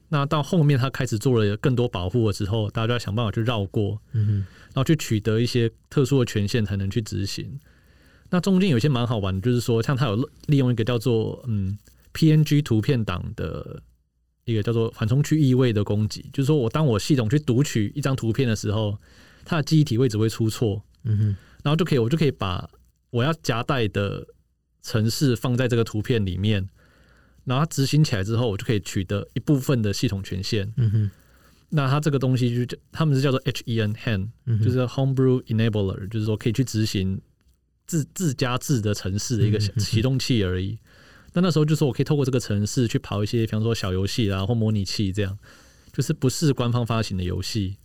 [0.09, 4.33] 那到后面他开始做了更多保护了之后，大家就要想办法去绕过，嗯哼，
[4.67, 7.59] 然后去取得一些特殊的权限才能去执行。
[8.29, 11.75] 那中间有些蛮好玩的，就是说，像他有利用一个叫做嗯
[12.13, 13.81] PNG 图片档的
[14.45, 18.95] 一个叫做缓冲区异位的攻击，就是说我当我系统去读取一张图片的时候，
[19.43, 21.37] 它的记忆体位置会出错，嗯哼。
[21.63, 22.69] 然后就可以，我就可以把
[23.09, 24.25] 我要夹带的
[24.81, 26.69] 城市放在这个图片里面，
[27.43, 30.71] 然后它执行起来之后，我就可以取得一部分的系统权限。
[30.77, 31.11] 嗯哼，
[31.69, 34.29] 那它这个东西就叫他们是叫做 HEN，HEN，
[34.63, 37.19] 就是 Homebrew Enabler，就是说可以去执行
[37.85, 40.77] 自自家制的城市的一个启动器而已。
[41.33, 45.37] 那那时候就说我可以透过这个城市去跑一些，比方说小游戏啊或模拟器这样，
[45.91, 47.77] 就是不是官方发行的游戏。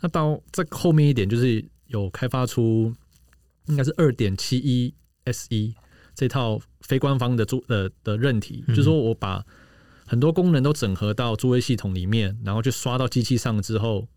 [0.00, 1.64] 那到再后面一点就是。
[1.90, 2.92] 有开发出
[3.66, 4.92] 应该是二点七一
[5.26, 5.74] SE
[6.14, 9.44] 这套非官方的注呃的韧体，就是说我把
[10.06, 14.08] 很多功能都整合到作业系统里面，然后去刷到机器上之后，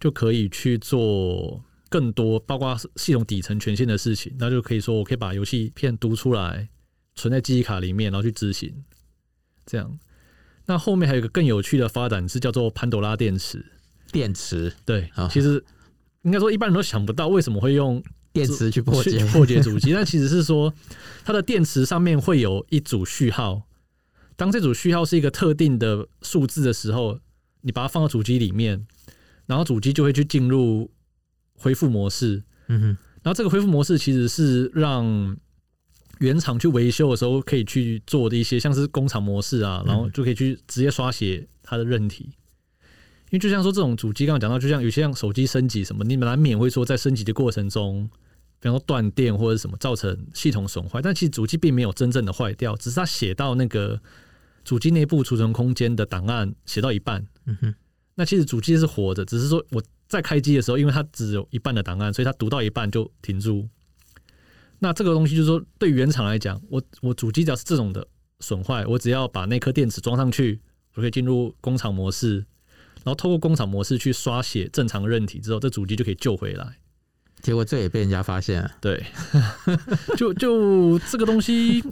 [0.00, 4.34] 就可以去做更多包括系统底层权限的事情。
[4.38, 6.68] 那就可以说，我可以把游戏片读出来，
[7.14, 8.84] 存在记忆卡里面，然后去执行。
[9.66, 9.98] 这样，
[10.66, 13.64] 那后面还有一个更有趣的发展是叫做潘朵拉电池。
[14.10, 15.64] 电池对，其实。
[16.24, 20.72] 应该说，一般人都想不到为什么会用电池去破解破解主机，但其实是说，
[21.24, 23.62] 它的电池上面会有一组序号。
[24.36, 27.20] 当这组序号是一个特定的数字的时候，
[27.60, 28.84] 你把它放到主机里面，
[29.46, 30.90] 然后主机就会去进入
[31.56, 32.42] 恢复模式。
[32.66, 32.86] 嗯哼，
[33.22, 35.36] 然后这个恢复模式其实是让
[36.18, 42.30] 原厂去维修的时候可以去做的一些，像是工厂模式啊，然后就可以去直接刷写它的韧体。
[43.34, 48.08] 因为就像说这种主机，刚刚讲到，就像有些像手机升级什么，你难免会说在升级的过程中，
[48.60, 54.00] 比方说断电或者什么造成系统损坏，但其实主机并没有真正的坏掉，只是它写到那个
[54.62, 57.74] 主机内部储存空间的档案写到一半，嗯哼，
[58.14, 63.68] 那其实主机是活的，只是说我在开机的时候，因为它只有一半的档案，所以它读到一半就停住。
[64.78, 68.06] 那这个东西就是说，对原厂来讲，我我主机只要是这种的
[68.38, 70.60] 损坏，我只要把那颗电池装上去，
[70.94, 72.46] 我可以进入工厂模式。
[73.04, 76.66] 然后透过工厂模式去刷写正常韧体之后，这主机就可以救回来。
[77.42, 78.70] 结果这也被人家发现了。
[78.80, 79.04] 对，
[80.16, 81.84] 就就这个东西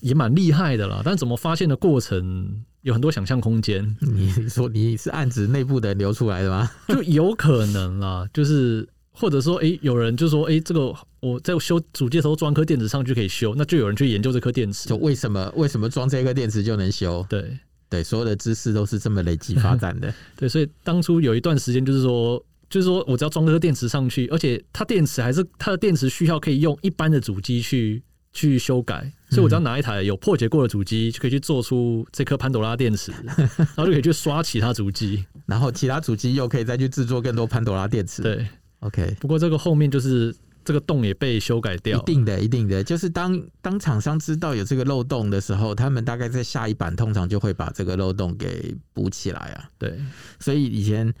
[0.00, 1.00] 也蛮厉害的啦。
[1.02, 3.96] 但怎么发现的过程有很多想象空间。
[4.00, 6.70] 你说你是案子内部的人流出来的吗？
[6.88, 8.28] 就有可能啦。
[8.34, 17.24] 就是或者说，哎、欸，有人就说，哎、欸，这个我在修主机的时候装颗电池上去可以修，那就有人去研究这颗电池，就为什么为什么装这颗电池就能修？
[17.30, 20.12] 对对，所有的知识都是这么累积发展的。
[20.36, 38.22] 对，所以当初有一段时间就是说，就是说我只要装颗电池上去，而且它电池还是它的电池需要可以用一般的主机去去修改，所以我只要拿一台有破解过的主机，就可以去做出这颗潘朵拉电池， 然后就可以去刷其他主机，然后其他主机又可以再去制作更多潘朵拉电池。
[38.22, 38.46] 对。
[38.80, 49.70] OK，不过这个后面就是这个洞也被修改掉，一定的，一定的，就是当当厂商知道有这个漏洞的时候，他们大概在下一版通常就会把这个漏洞给补起来啊。
[49.78, 49.98] 对，
[50.40, 51.12] 所以以前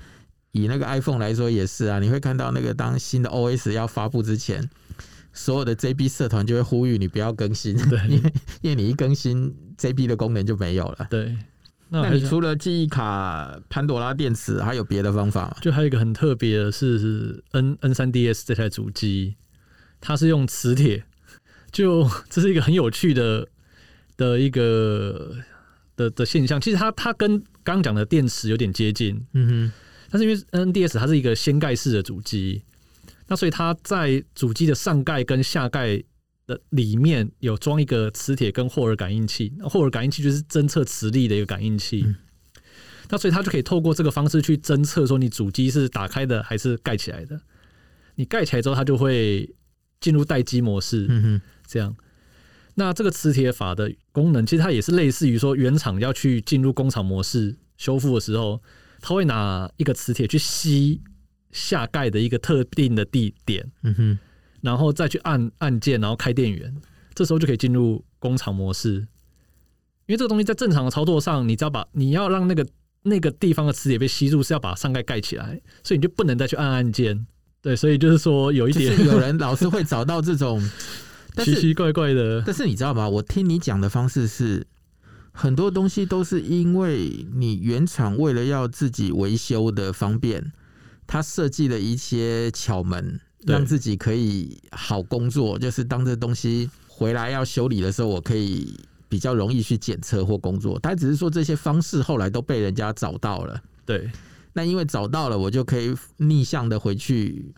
[0.52, 4.68] 以那个 iPhone 来说也是啊，你会看到那个当新的 OS 要发布之前，
[5.32, 7.78] 所有的 JB 社团就会呼吁你不要更新，
[8.08, 11.06] 因为 因为你一更新 JB 的功能就没有了。
[11.10, 11.36] 对。
[12.02, 15.56] 那你除了记忆卡、潘朵拉电池，还有别的方法吗？
[15.60, 19.36] 就还有一个很特别的是，是 N N 三 DS 这台主机，
[20.00, 21.04] 它是用磁铁，
[21.70, 23.46] 就这是一个很有趣的
[24.16, 25.36] 的一个
[25.94, 26.60] 的的现象。
[26.60, 29.72] 其实它它跟刚刚讲的电池有点接近，嗯哼。
[30.10, 32.62] 但是因为 N D S 它是一个掀盖式的主机，
[33.28, 36.02] 那所以它在主机的上盖跟下盖。
[36.46, 42.02] 的里面有装一个磁铁跟霍尔感应器，霍尔感应器就是侦测磁力的一个感应器。
[42.06, 42.14] 嗯、
[43.10, 47.40] 那所以它就可以透过这个方式去侦测说你主机是打开的还是盖起来的。
[48.16, 49.54] 你盖起来之后，它就会
[50.00, 51.06] 进入待机模式。
[51.08, 51.96] 嗯哼，这样。
[52.74, 58.62] 那这个磁铁法的功能，其实它也是类似于说原厂要去进入工厂模式修复的时候，
[59.00, 61.00] 它会拿一个磁铁去吸
[61.52, 63.70] 下盖的一个特定的地点。
[63.82, 64.18] 嗯哼。
[64.64, 66.74] 然后再去按按键，然后开电源，
[67.14, 69.06] 这时候就可以进入工厂模式。
[70.06, 72.66] 因为这个东西在正常的操作上，你只要把你要让那个
[73.02, 77.26] 那个地方的磁铁被吸住，是要把上盖盖起来，所以你就不能再去按按键。
[77.60, 80.66] 对，所以就是说有一点，有人老是会找到这种
[81.44, 82.42] 奇奇怪怪的。
[82.46, 83.06] 但是你知道吗？
[83.06, 84.66] 我听你讲的方式是，
[85.30, 90.52] 很多东西都是因为你原厂为了要自己维修的方便，
[91.06, 93.20] 他设计了一些巧门。
[93.46, 98.74] 让自己可以好工作，就是当这东西回来要修理的时候，我可以
[99.08, 100.78] 比较容易去检测或工作。
[100.80, 103.62] 他只是说这些方式后来都被人家找到了。
[103.84, 104.10] 对，
[104.52, 107.54] 那因为找到了，我就可以逆向的回去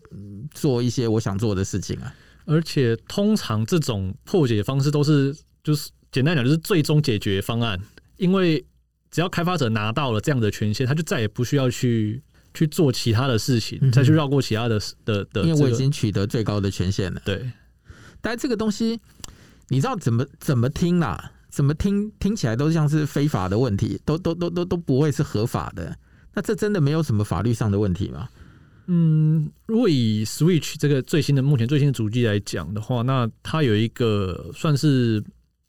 [0.51, 2.13] 做一些我想做的事情啊。
[2.45, 7.79] 而且通常这种破解方式都是，就是简单讲，就是最终解决方案。
[8.17, 8.65] 因为
[9.09, 12.21] 只要开发者拿到了这样的权限，他就再也不需要去。
[12.53, 17.21] 去做其他的事情，再去绕过其他的的的，因为我已经取得最高的权限了。
[17.23, 17.51] 对，
[18.21, 18.99] 但这个东西，
[19.69, 21.31] 你知道怎么怎么听啦？
[21.49, 25.97] 怎么听听起来都像是非法的问题，都都都都都不会是合法的。
[26.33, 28.27] 那这真的没有什么法律上的问题吗？
[28.87, 35.23] 嗯，如果以 Switch 这个最新的目前最新的主机来讲的话，那它有一个算是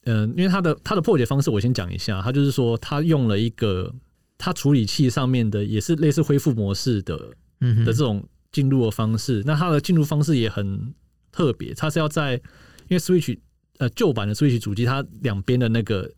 [0.04, 3.92] 嗯，因为它的它的破解方式，我先讲一下，它就是说它用了一个。
[4.38, 7.18] 它处理器上面的也是类似恢复模式的，
[7.61, 9.42] 嗯的这种进入的方式。
[9.44, 10.94] 那它的进入方式也很
[11.33, 12.35] 特别，它是要在
[12.88, 13.37] 因为 Switch
[13.79, 16.09] 呃旧版的 Switch 主机，它两边的那个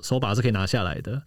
[0.00, 1.22] 手把是可以拿下来的。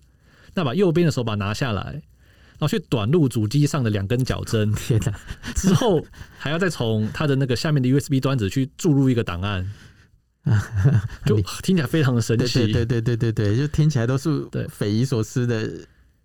[0.55, 5.13] 那把右边的手把拿下来，然后去短路主机上的两根脚针， 天哪！
[5.55, 6.05] 之后
[6.37, 9.71] 还要再从它的那个下面的 USB 端子去注入一个档案，
[11.25, 12.71] 就听起来非常的神奇。
[12.73, 15.69] 对对对对对，就听起来都是对匪夷所思的。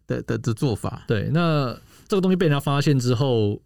[0.06, 1.76] 的的的做法，对，那
[2.08, 3.60] 这个东西被人家发现之后，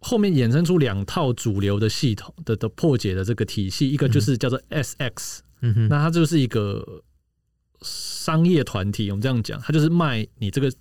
[0.00, 7.02] 后面衍生出两套主流的系统的的破解的这个体系，一个就是叫做 SX，嗯哼，那它就是一个
[7.82, 10.72] 商业团体，我们这样讲，它就是卖你这个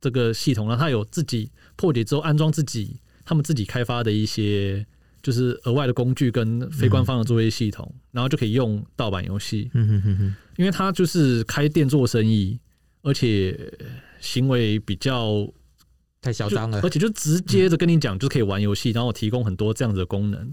[0.00, 4.86] 这个系统，然后它有自己破解之后安装自己他们自己开发的一些
[5.20, 12.60] 就是额外的工具跟非官方的作业系统，然后就可以用盗版游戏，嗯哼哼哼，因为它就是开店做生意，
[13.02, 13.58] 而且。
[14.20, 15.48] 行为比较
[16.20, 20.52] 太嚣张了，而且就直接的跟你讲，就可以玩游戏，然后提供很多这样子的功能。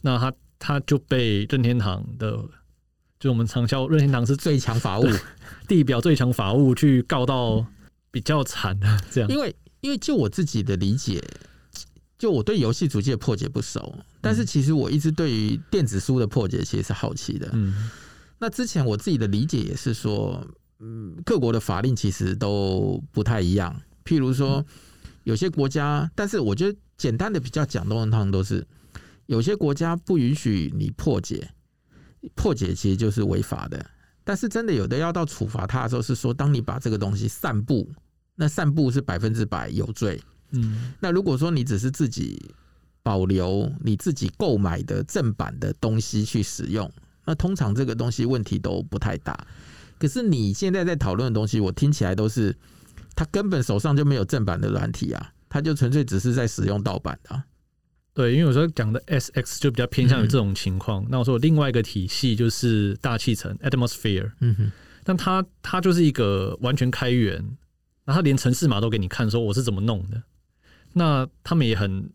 [0.00, 2.42] 那他他就被任天堂的，
[3.20, 5.04] 就我们常叫任天堂是最强法务，
[5.68, 7.66] 地表最强法务去告到
[8.10, 9.30] 比较惨的这样。
[9.30, 11.22] 因为因为就我自己的理解，
[12.18, 17.50] 就我对游戏主机的破解不熟，但是其实我一直对于电子书的破解其实是好奇的。
[17.52, 17.90] 嗯，
[18.38, 20.42] 那之前我自己的理解也是说。
[20.80, 23.74] 嗯，各国的法令其实都不太一样。
[24.04, 24.64] 譬如说，
[25.22, 28.66] 有些国家，但是我觉得简单的比较讲，通常都是
[29.26, 31.48] 有些国家不允许你破解，
[32.34, 33.84] 破解其实就是违法的。
[34.24, 37.88] 但是真的有的要到处罚他的时候，是说当你把这个东西散布，
[38.34, 40.20] 那散布是百分之百有罪。
[40.50, 42.50] 嗯，那如果说你只是自己
[43.02, 46.90] 保留你自己购买的正版的东西去使用，
[47.24, 49.46] 那通常这个东西问题都不太大。
[50.04, 52.54] 可是你现在在讨论的东西，我听起来都是
[53.16, 57.42] 他根本手上就没有正版的软体啊，他就纯粹只是在使用盗版的啊。
[58.12, 61.02] 对，因为有时候讲的 SX 就比较偏向于这种情况。
[61.04, 64.72] 嗯、那我说另外一个体系就是大气层 Atmosphere，嗯哼，
[65.04, 67.56] 但它它就是一个完全开源，
[68.04, 70.22] 那它连城市码都给你看，说我是怎么弄的。
[70.92, 72.10] 那他们也很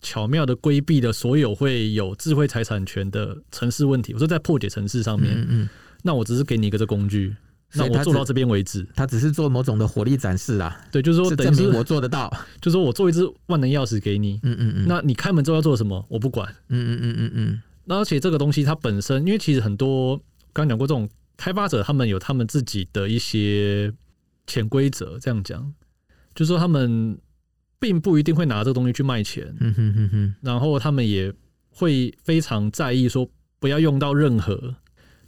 [0.00, 4.14] 巧妙的规避了所有会有智慧财产权的城市问题。
[4.14, 5.68] 我说在破解城市上面，嗯，嗯，
[6.06, 7.34] 那我只是给你一个这工具。
[7.74, 10.80] 那我做到这边为止，他只是做某种的火力展示啊。
[10.92, 12.32] 对，就是说，等于证明我做得到。
[12.62, 14.84] 就是说我做一只万能钥匙给你，嗯嗯嗯。
[14.86, 16.06] 那你开门之后要做什么？
[16.08, 16.48] 我不管。
[16.68, 17.62] 嗯嗯嗯嗯嗯。
[17.84, 20.16] 那而且这个东西它本身，因为其实很多
[20.52, 23.92] 刚刚讲过，这种开发者他们有他们自己的一些
[24.46, 25.18] 潜规则。
[25.18, 25.74] 这样讲，
[26.36, 27.18] 就是说他们
[27.80, 29.52] 并不一定会拿这个东西去卖钱。
[29.58, 30.34] 嗯哼哼哼。
[30.40, 31.34] 然后他们也
[31.68, 33.28] 会非常在意说，
[33.58, 34.76] 不要用到任何，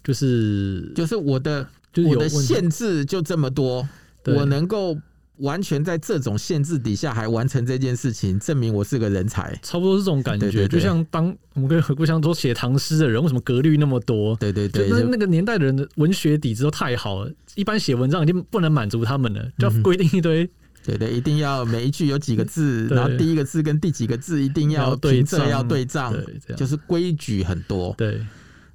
[0.02, 1.66] 就是就是我的。
[2.06, 3.88] 我的限制就这么多，
[4.26, 4.96] 我能够
[5.38, 9.58] 完全在这种限制底下还完成这件事情，证明我是个人才。
[9.64, 14.36] 差不多是这种感觉，对对对，就像当我们跟互相说写唐诗的人，为什么格律那么多？
[14.36, 20.44] 对对对，那那个年代的人的文学底子都太好了，一般写文章已经不能满足他们了，就要规定一堆。
[20.44, 20.50] 嗯、
[20.84, 26.14] 对，对对，一定要每一句有几个字，然后第一个字跟第几个字一定要平仄要对仗，
[26.56, 27.92] 就是规矩很多。
[27.98, 28.20] 对。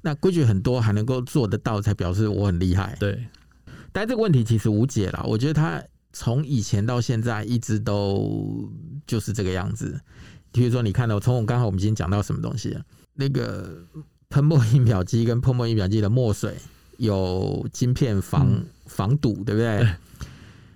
[0.05, 2.95] 那规矩很多，还能够做得到，才表示我很厉害。
[2.99, 3.25] 对，
[3.93, 5.23] 但这个问题其实无解了。
[5.25, 5.81] 我觉得他
[6.11, 8.69] 从以前到现在一直都
[9.07, 9.97] 就是这个样子。
[10.51, 12.77] 比如说，你看到从我刚才我们今天讲到什么东西？
[13.13, 13.81] 那个
[14.29, 16.55] 喷墨印表机跟喷墨印表机的墨水
[16.97, 19.79] 有晶片防、嗯、防堵，对不对？
[19.79, 19.89] 对。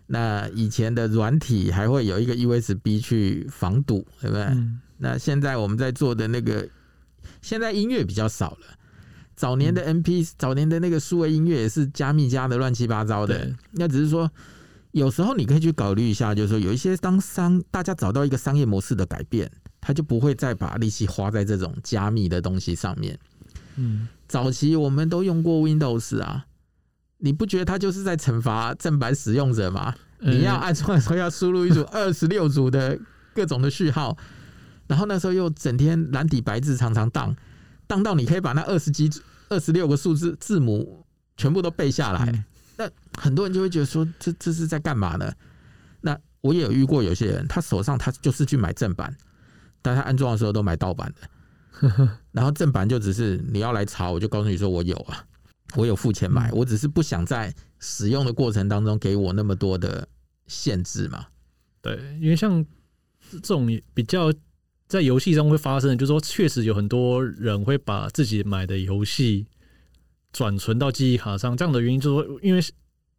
[0.07, 4.45] 那以前的软体还会有一个 USB 去防堵，对不对？
[4.45, 6.65] 嗯、那现在我们在做的那个，
[7.41, 8.76] 现在音乐比较少了。
[9.37, 13.49] 早年的 MP，、嗯、早年的那个数位音乐也是加密加的乱七八糟的。
[13.71, 14.29] 那只是说，
[14.91, 23.17] 有时候你可以去考虑一下，就是说有一些当商大家找到一个商业模式的改变，他就不会再把力气花在这种加密的东西上面。
[23.75, 26.47] 嗯，早期我们都用过 Windows 啊，
[27.19, 29.93] 你不觉得他就是在惩罚正版使用者吗？
[30.19, 32.97] 你要安装的时候要输入一组 二十六组的
[33.35, 34.17] 各种的序号，
[34.87, 37.35] 然后那时候又整天蓝底白字常常当。
[37.87, 39.09] 当到你可以把那二十几、
[39.47, 41.05] 二十六个数字字母
[41.37, 42.43] 全部都背下来，嗯、
[42.75, 45.31] 那很多人就会觉得说，这这是在干嘛呢？
[46.01, 49.15] 那我也有遇过有些人，他手上他就是去买正版，
[49.81, 55.25] 但他安装的时候都买盗版的， 然后正版就只是你要来查，我就告诉你说我有啊，
[55.75, 60.05] 我有付钱买，我只是不想在使用的过程当中给我那么多的
[60.47, 61.25] 限制嘛。
[61.81, 62.65] 对，因为像
[63.31, 64.33] 这种比较。
[64.87, 69.45] 在游戏中会发生的，就是说，确实有很多人会把自己买的游戏
[70.31, 71.57] 转存到记忆卡上。
[71.57, 72.61] 这样的原因就是说，因为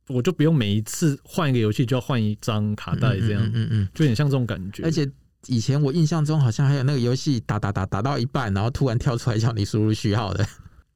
[0.09, 4.83] 我就不用每一次换一个游戏就要换一张卡带，这样，嗯嗯，嗯，就有点像这种感觉。
[4.83, 5.07] 而且
[5.47, 10.47] 以前我印象中好像还有那个游戏打打打打到一半，然后突然跳出来叫你输入序号的。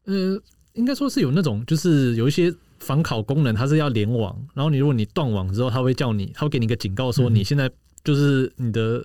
[0.06, 0.40] 呃，
[0.72, 7.70] 应该说是有那种，就是有一些防考功能，它是要联网，然后你如果你断网之后，它会叫你，它会给你一个警告，说你现在
[8.02, 9.04] 就是你的。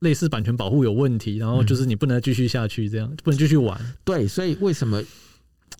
[0.00, 3.80] 类似版权保护有问题，然后就是你不能继续下去，这样不能继续玩。
[4.04, 5.02] 对，所以为什么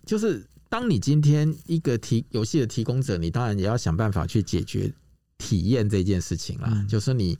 [0.04, 4.92] 就是当你今天一个提游戏的提供者，你当然也要想办法去解决
[5.38, 6.84] 体验这件事情啦。
[6.88, 7.38] 就是你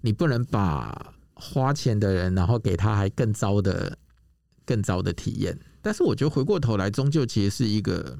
[0.00, 3.98] 你不能把花钱的人，然后给他还更糟的
[4.64, 5.58] 更糟的体验。
[5.82, 8.16] 但是我觉得回过头来，终究其实是一个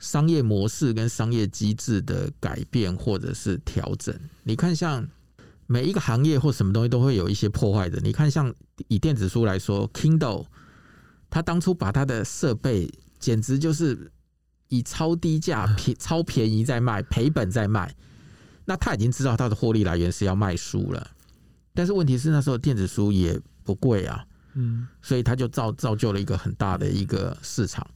[0.00, 4.12] 商业模式跟商业机制的改变或者是调整。
[4.42, 5.08] 你看像。
[5.66, 7.98] 每一个行业或什么东西都会有一些破坏的。
[8.00, 8.54] 你看，像
[8.88, 10.46] 以电子书来说，Kindle，
[11.30, 14.12] 他当初把他的设备简直就是
[14.68, 17.94] 以超低价、便 超便宜在卖，赔本在卖。
[18.66, 21.10] 那他已经知道他的获利来源是要卖书了。
[21.72, 27.86] 但是问题是那时候电子书也不贵啊，嗯，所以他就造造就了一个很大的一个市场。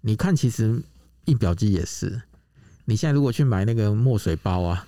[0.00, 0.82] 你看，其实
[1.24, 2.20] 印表机也是。
[2.84, 4.86] 你现在如果去买那个墨水包啊。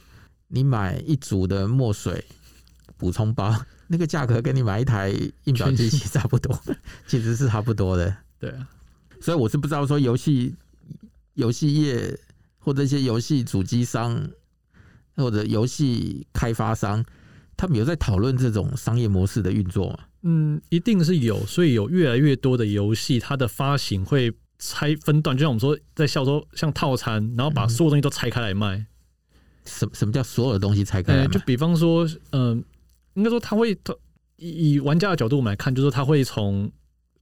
[0.49, 2.25] 你买一组的墨水
[2.97, 3.55] 补充包，
[3.89, 5.13] 那个价格跟你买一台
[5.45, 6.59] 印表机器差不多，
[7.07, 8.17] 其实是差不多的。
[8.39, 8.69] 对啊，
[9.21, 10.55] 所以我是不知道说游戏
[11.35, 12.19] 游戏业
[12.59, 14.29] 或者一些游戏主机商
[15.17, 17.05] 或者游戏开发商，
[17.57, 19.99] 他们有在讨论这种商业模式的运作吗？
[20.23, 28.87] 嗯，一定是有，所以有越来越多的游戏，它的发行会拆分段，就像我们说在笑说像套餐，然后把所有东西都拆开来卖。
[29.67, 31.27] 什什么叫所有的东西拆开来？
[31.27, 32.65] 就比方说，嗯、呃，
[33.15, 33.77] 应该说他会，
[34.37, 36.71] 以以玩家的角度我们来看，就是说他会从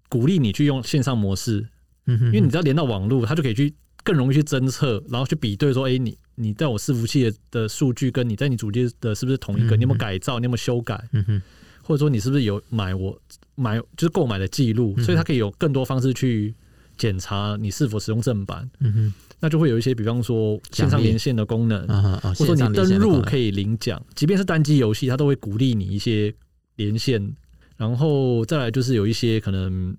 [0.09, 1.67] 鼓励你去用线上模式，
[2.07, 9.77] 嗯哼，因为你只要连到网络，他就可以去更容易去侦测，然后去比对说，哎，你你在我伺服器的的数据跟你在你主机的是不是同一个？
[9.77, 10.39] 你有没有改造？
[10.39, 11.03] 你有没有修改？
[11.13, 11.43] 嗯哼，
[11.83, 13.19] 或者说你是不是有买我
[13.55, 14.97] 买就是购买的记录？
[15.01, 16.55] 所以他可以有更多方式去
[16.97, 18.71] 检查你是否使用正版。
[18.81, 21.87] 嗯哼，那就会有一些，比方说线上连线的功能，
[22.35, 26.35] 或者说你登录可以领奖，即便是单机游戏，它都会鼓励你一些。
[26.77, 27.37] 连线，
[27.77, 29.97] 然后再来就是有一些可能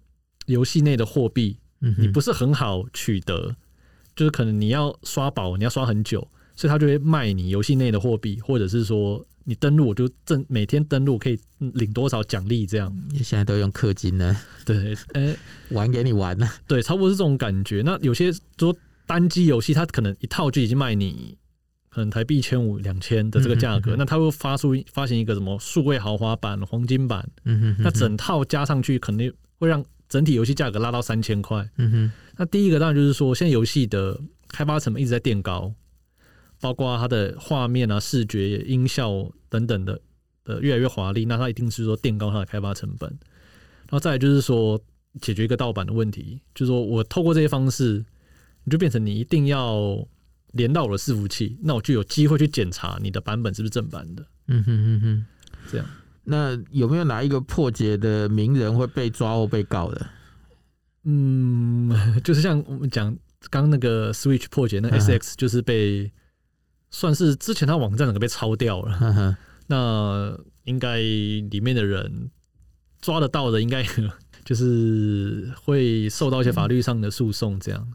[0.47, 1.57] 游戏内的货币，
[1.97, 3.55] 你不是很好取得，
[4.13, 6.19] 就是可能你要刷宝，你要刷很久，
[6.53, 12.93] 所以它就会卖你游戏内的货币，或者是说你登录我就正每天登录可以领多少奖励这样。
[13.11, 14.35] 你现在都用氪金呢？
[14.65, 15.35] 对， 哎，
[15.69, 16.49] 玩给你玩呢？
[16.67, 17.81] 对，差不多是这种感觉。
[17.85, 18.75] 那有些说
[19.05, 21.37] 单机游戏，它可能一套就已经卖你。
[21.87, 31.65] 可能台币一千五、两千的这个价格，嗯、哼哼哼，那它会发出发行一个什么数位豪华版、黄金版，嗯、哼，那整套加上去，肯定会让整体游戏价格拉到三千块。
[31.77, 34.19] 嗯哼，那第一个当然就是说，现在游戏的
[34.49, 35.73] 开发成本一直在垫高，
[36.65, 40.01] 包括它的画面啊、视觉、音效等等的
[40.45, 43.07] 呃越来越华丽，那它一定是说垫高它的开发成本。
[43.09, 44.81] 然后再来就是说，
[45.21, 48.03] 解决一个盗版的问题，就是说我透过这些方式，
[48.63, 50.07] 你就变成你一定要。
[50.55, 54.25] 连到我的伺服器，那我就有机会去检查你的版本是不是正版的。
[54.47, 55.25] 嗯哼哼哼，
[55.69, 55.85] 这样。
[56.23, 60.07] 那有没有哪一个破解的名人会被抓或被告的？
[61.03, 61.91] 嗯，
[62.23, 63.13] 就是像我们讲
[63.49, 66.09] 刚那个 Switch 破解，那 SX 就是被
[66.97, 68.97] 算是之前他网站整个被抄掉了。
[68.97, 69.37] 呵呵，
[69.67, 72.31] 那应该里面的人
[73.01, 73.85] 抓得到的，应该
[74.45, 77.59] 就是会受到一些法律上的诉讼。
[77.59, 77.87] 这样。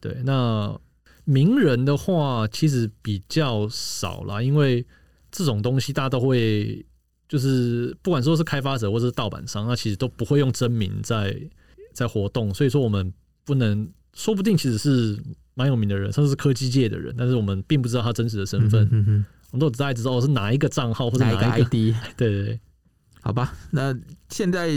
[0.00, 0.78] 对，那。
[1.26, 4.84] 名人的话，其实比较少啦，因为
[5.30, 6.84] 这种东西大家都会，
[7.26, 11.34] 就是不管说是开发者或者是盗版商，那其实都不会用真名在
[11.94, 13.10] 在活动，所以说我们
[13.42, 15.18] 不能，说不定其实是
[15.54, 19.24] 蛮有名的人，甚至是科技界的人，但是我们并不知道他真实的身份，嗯、哼哼。
[19.52, 22.60] 我们都只大概知道是哪一个账号或者哪一个，哪一个？ID， 对对对，
[23.20, 23.96] 好吧，那
[24.28, 24.68] 现在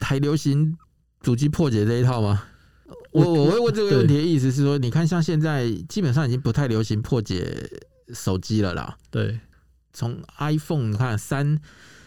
[0.00, 0.74] 还流行
[1.20, 2.42] 主机破解这一套吗？
[3.12, 7.70] 我我会问这个问题的意思是说，你看像现在基本上已经不太流行破解
[8.14, 8.96] 手机了啦。
[9.10, 9.38] 对，
[9.92, 11.60] 从 iPhone 你看三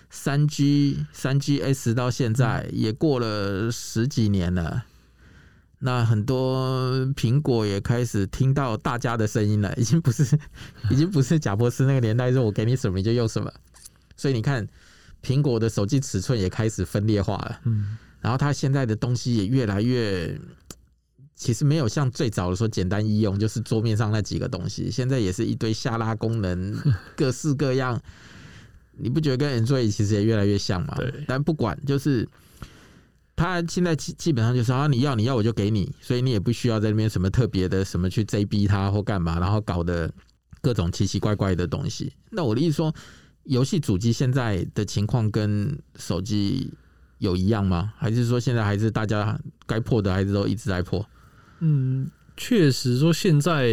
[0.10, 4.86] 三 G 三 GS 到现在也过了十几年了，
[5.80, 10.38] 那很多苹果也开始听到大家的声音了，已经不是
[10.90, 13.52] 已经不是贾博斯那个年代说我给你什么你就用什么，
[14.16, 14.68] 所以你看
[15.24, 17.60] 苹果的手机尺寸也开始分裂化了。
[17.66, 20.40] 嗯，然后它现在的东西也越来越。
[21.40, 24.90] 其实没有像最早的说简单易用，就是桌面上那几个东西。
[24.90, 26.76] 现在也是一堆下拉功能，
[27.16, 28.02] 各式各样。
[28.94, 30.96] 你不觉得跟 Android 其实也越来越像吗？
[30.98, 31.14] 对。
[31.28, 32.28] 但不管，就是
[33.38, 40.12] 他现在基基本上就是啊，你要你要我就给你，所以你也不需要在那边什么特别的什么去 JB 他或干嘛，然后搞得
[40.60, 42.12] 各种奇奇怪怪的东西。
[42.32, 42.94] 那我的意思说，
[43.44, 46.74] 游戏主机现在的情况跟手机
[47.20, 47.94] 有一样吗？
[47.96, 51.08] 还是说现在还是大家该破的还是都一直在破？
[51.60, 53.68] 嗯，确实说现在，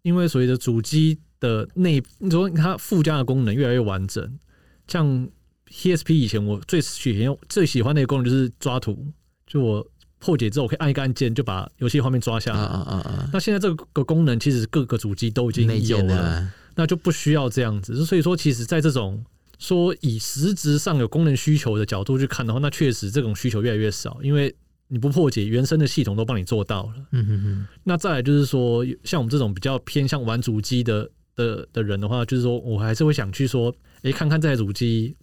[0.00, 4.38] 因为所谓的主机的内，你说它附加的功能越来越完整，
[4.86, 5.28] 像
[5.70, 9.06] PSP 以前我最喜欢最喜欢的一个功能就是抓图，
[9.46, 9.86] 就我
[10.18, 12.60] 破解之后我可以按一个按键就把游戏画面抓下来。
[12.60, 13.30] 啊啊啊！
[13.32, 18.04] 那现在这个功能其实各个主机都已经有了，那就不需要这样子。
[18.04, 19.24] 所以说，其实，在这种
[19.58, 24.54] 说以实质上有功能需求的角度去看的话，那确实这种需求越来越少，因为。
[24.92, 26.94] 你不破解，原生的系统都帮你做到了。
[27.12, 27.66] 嗯哼哼。
[27.84, 35.14] 那再来就是说，像我们这种比较偏向玩主机的的的人的话，就是说我还是会想去说，哎，看看这台主机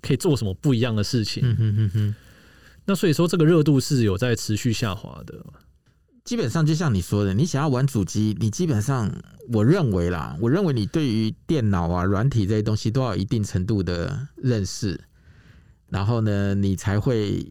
[0.00, 1.42] 可以做什么不一样的事情。
[1.44, 2.14] 嗯哼哼哼。
[2.84, 5.44] 那所以说，这个热度是有在持续下滑的。
[6.24, 9.10] 基本上就像你说的，你想要玩主机，你基本上
[9.52, 15.00] 我认为啦，我认为你对于电脑啊、软体这些东西都要有一定程度的认识，
[15.88, 17.46] 然后呢，你才会。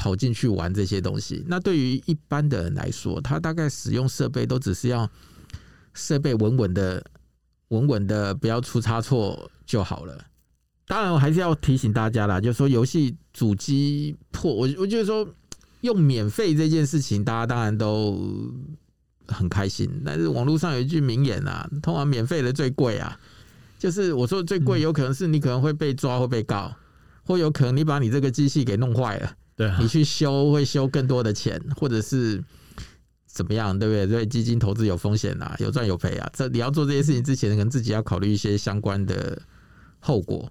[0.00, 5.10] 跑进去玩这些东西，那对于一般的人来说，他大概使用设备都只是要
[5.92, 7.04] 设备稳稳的、
[7.70, 10.24] 稳稳的，不要出差错就好了。
[10.88, 15.28] 当然，我还是要提醒大家啦，就是说游戏主机破，我我觉得说
[15.82, 18.18] 用免费这件事情，大家当然都
[19.26, 19.88] 很开心。
[20.02, 23.20] 但是网络上有一句名言啊，通常免费的最贵啊，
[23.78, 26.74] 就是我说的最贵，有可能是你可能会被抓或被告，
[27.22, 29.30] 或有可能你把你这个机器给弄坏了。
[29.56, 32.42] 对、啊，你去修会修更多的钱，或者是
[33.26, 34.08] 怎么样，对不对？
[34.08, 36.30] 所以基金投资有风险啊，有赚有赔啊。
[36.32, 39.38] 这你要做这些事情之前，可能自己要考虑一些相关的
[40.00, 40.50] 后果。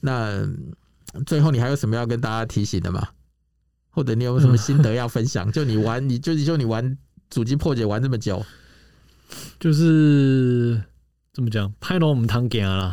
[0.00, 0.48] 那
[1.26, 3.08] 最后你还有什么要跟大家提醒的吗？
[3.92, 5.50] 或者你有什么心得要分享？
[5.52, 6.96] 就你玩，你就就你玩
[7.28, 8.40] 主机破解玩这么久，
[9.58, 10.80] 就是
[11.32, 12.92] 怎么讲，拍到我们堂家了。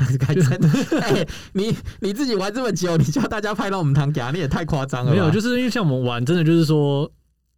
[1.01, 5.11] 哎，你你自己玩这么久，你叫大家拍到我们堂家，你也太夸张了。
[5.11, 7.11] 没有，就是因为像我们玩，真的就是说，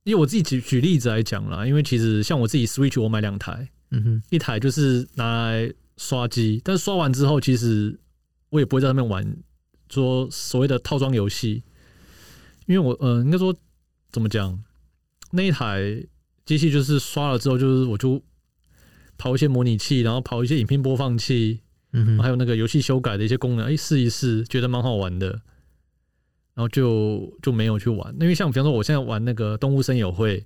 [0.03, 7.97] 因为我自己举举例子来讲啦，因为其实像我自己 Switch，我买两台，嗯哼，一台就是拿来刷机，但是刷完之后，其实
[8.49, 9.37] 我也不会在上面玩，
[9.89, 11.63] 说所谓的套装游戏。
[12.65, 13.55] 因为我呃，应该说
[14.11, 14.63] 怎么讲，
[15.31, 16.05] 那一台
[16.45, 18.21] 机器就是刷了之后，就是我就
[19.17, 21.61] 跑一些模拟器，然后跑一些影片播放器，
[21.93, 25.29] 嗯哼，还有那个游戏修改的一些功能，哎，试一试，觉得蛮好玩的，
[26.53, 28.15] 然后就就没有去玩。
[28.19, 30.45] 因为像比方说，我现在玩那个动物森友会，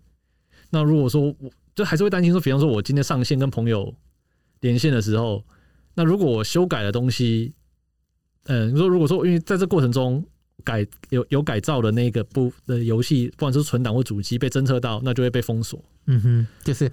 [0.69, 3.93] 那如果说我就还是会担心说，比方说我今天上线跟朋友
[4.61, 5.43] 连线的时候，
[5.95, 7.62] 那如果我修改的东西，嗯、
[8.45, 10.23] 呃，你说如果说因为在这过程中。
[10.63, 15.83] 改有有改造的那个不的游戏，不管是存档或主机被侦测到，那就会被封锁。
[16.05, 16.89] 嗯哼，就是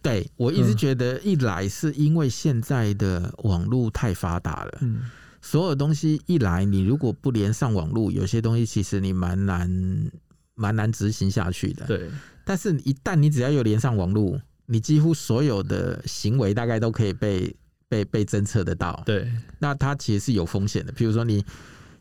[0.00, 5.02] 对我一直觉得，一来是因为现在的网络太发达了，嗯，
[5.40, 10.10] 所有东西一来，你如果不连上网络，有些东西其实你蛮难
[10.56, 11.86] 蛮难执行下去的。
[11.86, 12.10] 对，
[12.44, 17.54] 但是一旦你只要有连上网络，你几乎所有的行为大概都可以被
[17.92, 19.02] 被被侦测得到。
[19.04, 21.44] 对，那它其实是有风险的，比如说你。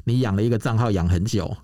[0.04, 1.56] 你养了一个账号养很久，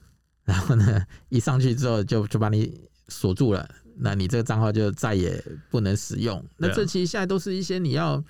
[0.46, 3.68] 然后呢，一上去之后就就把你锁住了，
[3.98, 6.46] 那你这个账号就再也不能使用。
[6.58, 8.24] 那这其实现在都是一些你要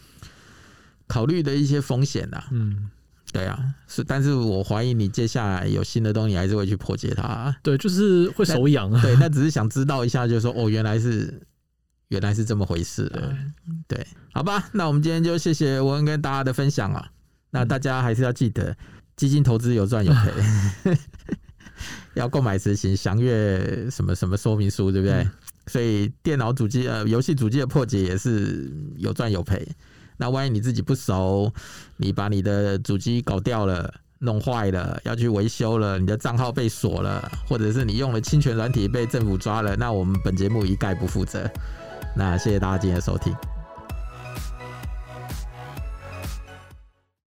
[1.08, 2.42] 考虑的一些风险呐。
[2.52, 2.90] 嗯，
[3.34, 7.54] 对啊，是，但是我怀疑你接下来有新的东西还是会去破解它。
[7.62, 9.02] 对，就是会手痒啊。
[9.02, 11.46] 对，那只是想知道一下，就是说哦，原来是
[12.10, 13.08] 原来是这么回事。
[13.88, 17.10] 对，对，好吧，那我们今天就谢谢文恩跟大家的分享啊。
[17.50, 18.76] 那大家还是要记得。
[19.16, 20.32] 基金投资有赚有赔，
[22.14, 25.16] 要购买时请详阅什么什么说明书，对不对？
[25.16, 25.32] 嗯、
[25.66, 29.68] 所以电脑主机呃游戏主机的破解也是有赚有赔。
[30.18, 31.52] 那万一你自己不熟，
[31.96, 41.50] 你把你的主机搞掉了、弄坏了，要去维修了，你的账号被锁了，或者是你用了侵权软体被政府抓了，那我们本节目一概不负责。
[42.18, 43.57] 那谢谢大家今天的收听。